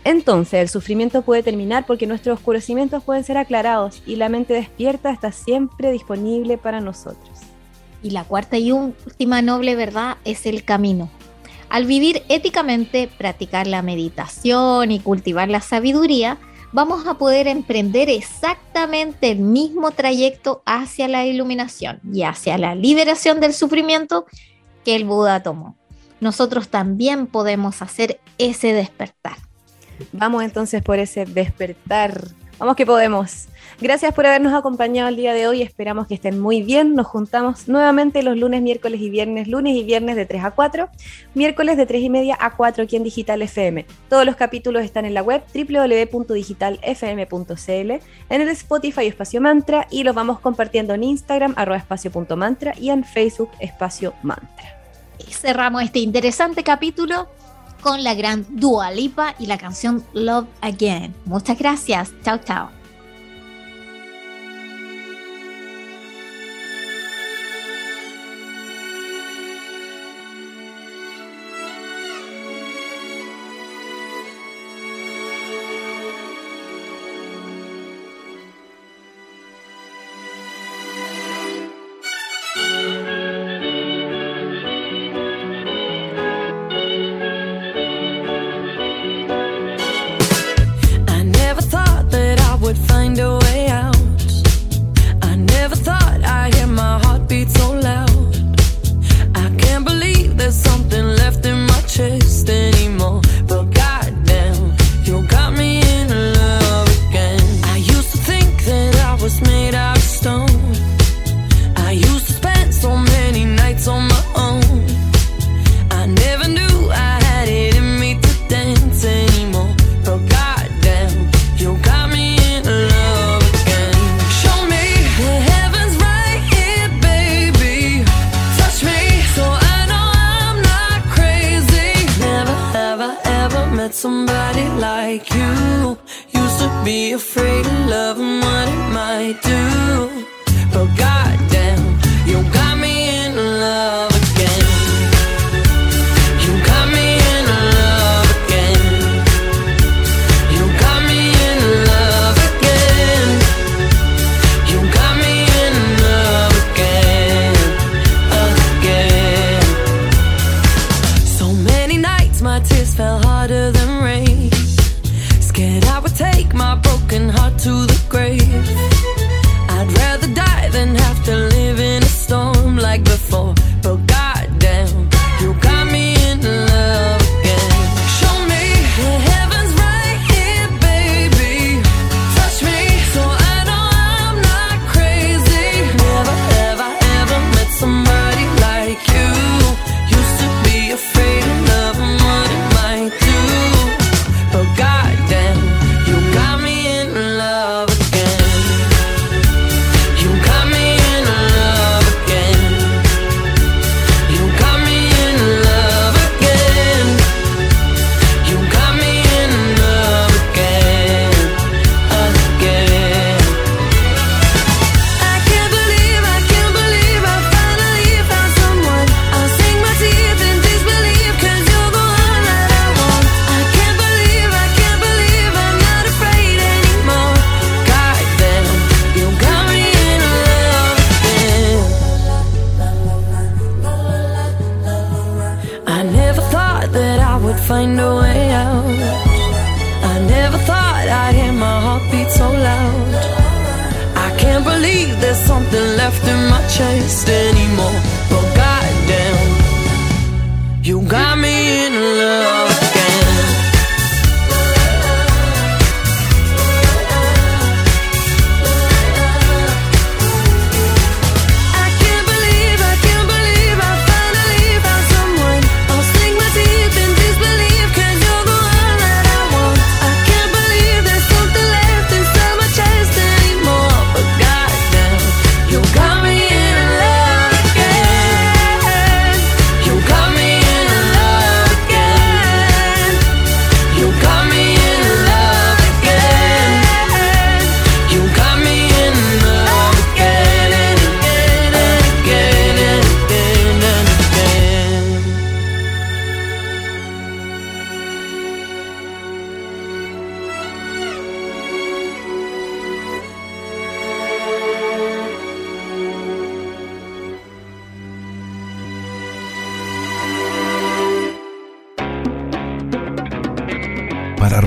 Entonces 0.05 0.61
el 0.61 0.69
sufrimiento 0.69 1.23
puede 1.23 1.43
terminar 1.43 1.85
porque 1.87 2.07
nuestros 2.07 2.39
oscurecimientos 2.39 3.05
pueden 3.05 3.25
ser 3.25 3.37
aclarados 3.37 4.03
y 4.07 4.17
la 4.17 4.29
mente 4.29 4.55
despierta 4.55 5.11
está 5.11 5.31
siempre 5.31 5.93
disponible 5.93 6.57
para 6.57 6.81
nosotros. 6.81 7.39
Y 8.03 8.11
la 8.11 8.25
cuarta 8.25 8.57
y 8.57 8.73
última 8.73 9.43
noble 9.43 9.77
verdad 9.77 10.17
es 10.25 10.47
el 10.47 10.65
camino. 10.65 11.11
Al 11.69 11.85
vivir 11.85 12.23
éticamente, 12.29 13.09
practicar 13.19 13.67
la 13.67 13.83
meditación 13.83 14.91
y 14.91 15.01
cultivar 15.01 15.49
la 15.49 15.61
sabiduría, 15.61 16.39
vamos 16.73 17.07
a 17.07 17.15
poder 17.15 17.47
emprender 17.47 18.09
exactamente 18.09 19.31
el 19.31 19.41
mismo 19.41 19.91
trayecto 19.91 20.63
hacia 20.65 21.09
la 21.09 21.27
iluminación 21.27 22.01
y 22.13 22.23
hacia 22.23 22.59
la 22.59 22.75
liberación 22.75 23.39
del 23.39 23.53
sufrimiento 23.53 24.25
que 24.85 24.97
el 24.97 25.05
Buda 25.05 25.43
tomó. 25.43 25.77
Nosotros 26.21 26.69
también 26.69 27.27
podemos 27.27 27.83
hacer 27.83 28.19
ese 28.39 28.73
despertar. 28.73 29.50
Vamos 30.13 30.43
entonces 30.43 30.83
por 30.83 30.99
ese 30.99 31.25
despertar. 31.25 32.21
Vamos 32.61 32.77
que 32.77 32.85
podemos. 32.85 33.49
Gracias 33.81 34.13
por 34.13 34.27
habernos 34.27 34.53
acompañado 34.53 35.09
el 35.09 35.17
día 35.17 35.33
de 35.33 35.49
hoy. 35.49 35.63
Esperamos 35.63 36.07
que 36.07 36.13
estén 36.13 36.39
muy 36.39 36.61
bien. 36.61 36.95
Nos 36.95 37.07
juntamos 37.07 37.69
nuevamente 37.69 38.23
los 38.23 38.37
lunes, 38.37 38.61
miércoles 38.61 39.01
y 39.01 39.09
viernes. 39.09 39.49
Lunes 39.49 39.75
y 39.75 39.83
viernes 39.83 40.17
de 40.17 40.27
3 40.27 40.45
a 40.45 40.51
4. 40.51 40.91
Miércoles 41.33 41.79
de 41.79 41.87
3 41.87 42.03
y 42.03 42.11
media 42.11 42.37
a 42.39 42.55
4 42.55 42.85
aquí 42.85 42.97
en 42.97 43.03
Digital 43.03 43.41
FM. 43.41 43.87
Todos 44.11 44.27
los 44.27 44.37
capítulos 44.37 44.85
están 44.85 45.07
en 45.07 45.15
la 45.15 45.23
web 45.23 45.43
www.digitalfm.cl, 45.55 47.91
en 48.29 48.29
el 48.29 48.49
Spotify 48.49 49.07
Espacio 49.07 49.41
Mantra 49.41 49.87
y 49.91 50.05
los 50.05 50.15
vamos 50.15 50.41
compartiendo 50.41 50.93
en 50.93 51.05
Instagram 51.05 51.55
arroba 51.57 51.79
espacio.mantra 51.79 52.75
y 52.79 52.91
en 52.91 53.05
Facebook 53.05 53.53
Espacio 53.59 54.13
Mantra. 54.23 54.77
Cerramos 55.31 55.83
este 55.83 56.01
interesante 56.01 56.63
capítulo 56.63 57.27
con 57.81 58.05
la 58.05 58.15
gran 58.15 58.47
Dua 58.51 58.91
Lipa 58.91 59.35
y 59.39 59.47
la 59.47 59.59
canción 59.59 60.05
Love 60.13 60.47
Again. 60.61 61.15
Muchas 61.25 61.59
gracias. 61.59 62.13
Chao, 62.23 62.39
chao. 62.39 62.80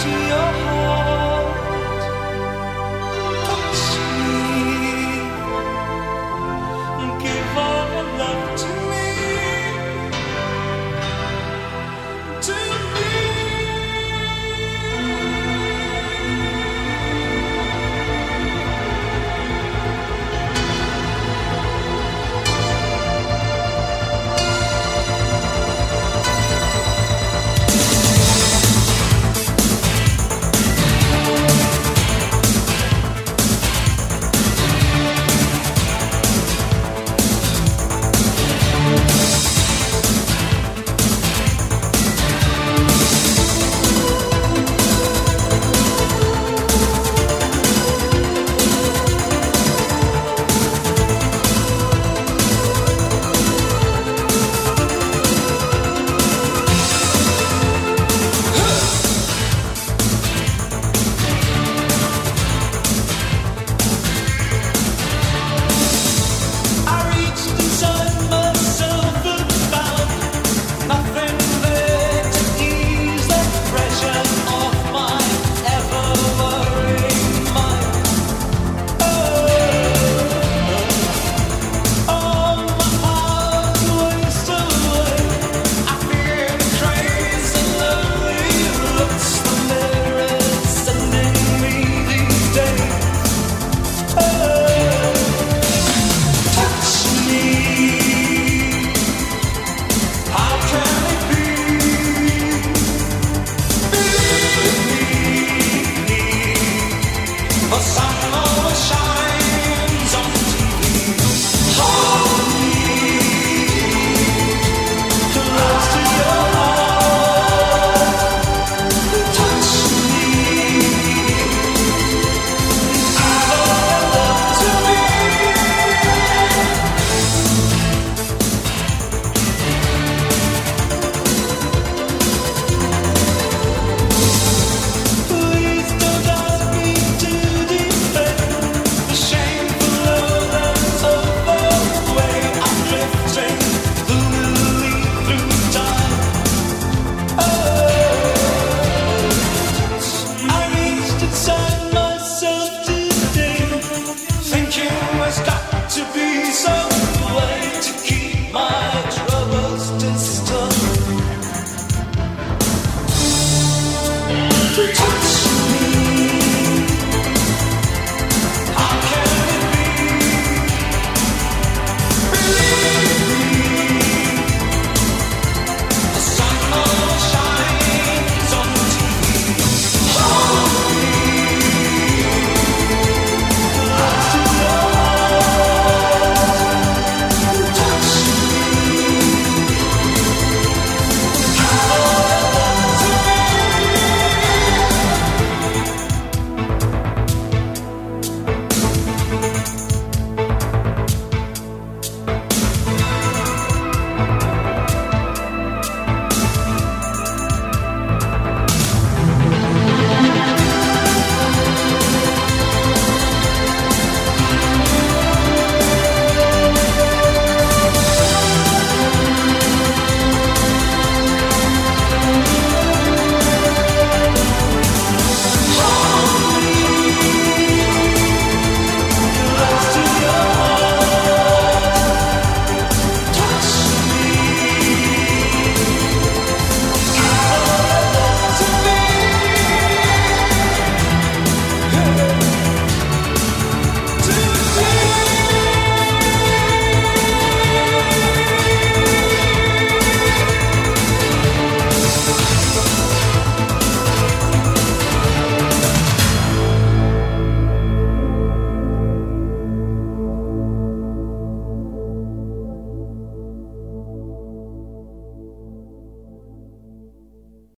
to 0.00 0.08
your 0.08 0.38
heart. 0.38 0.67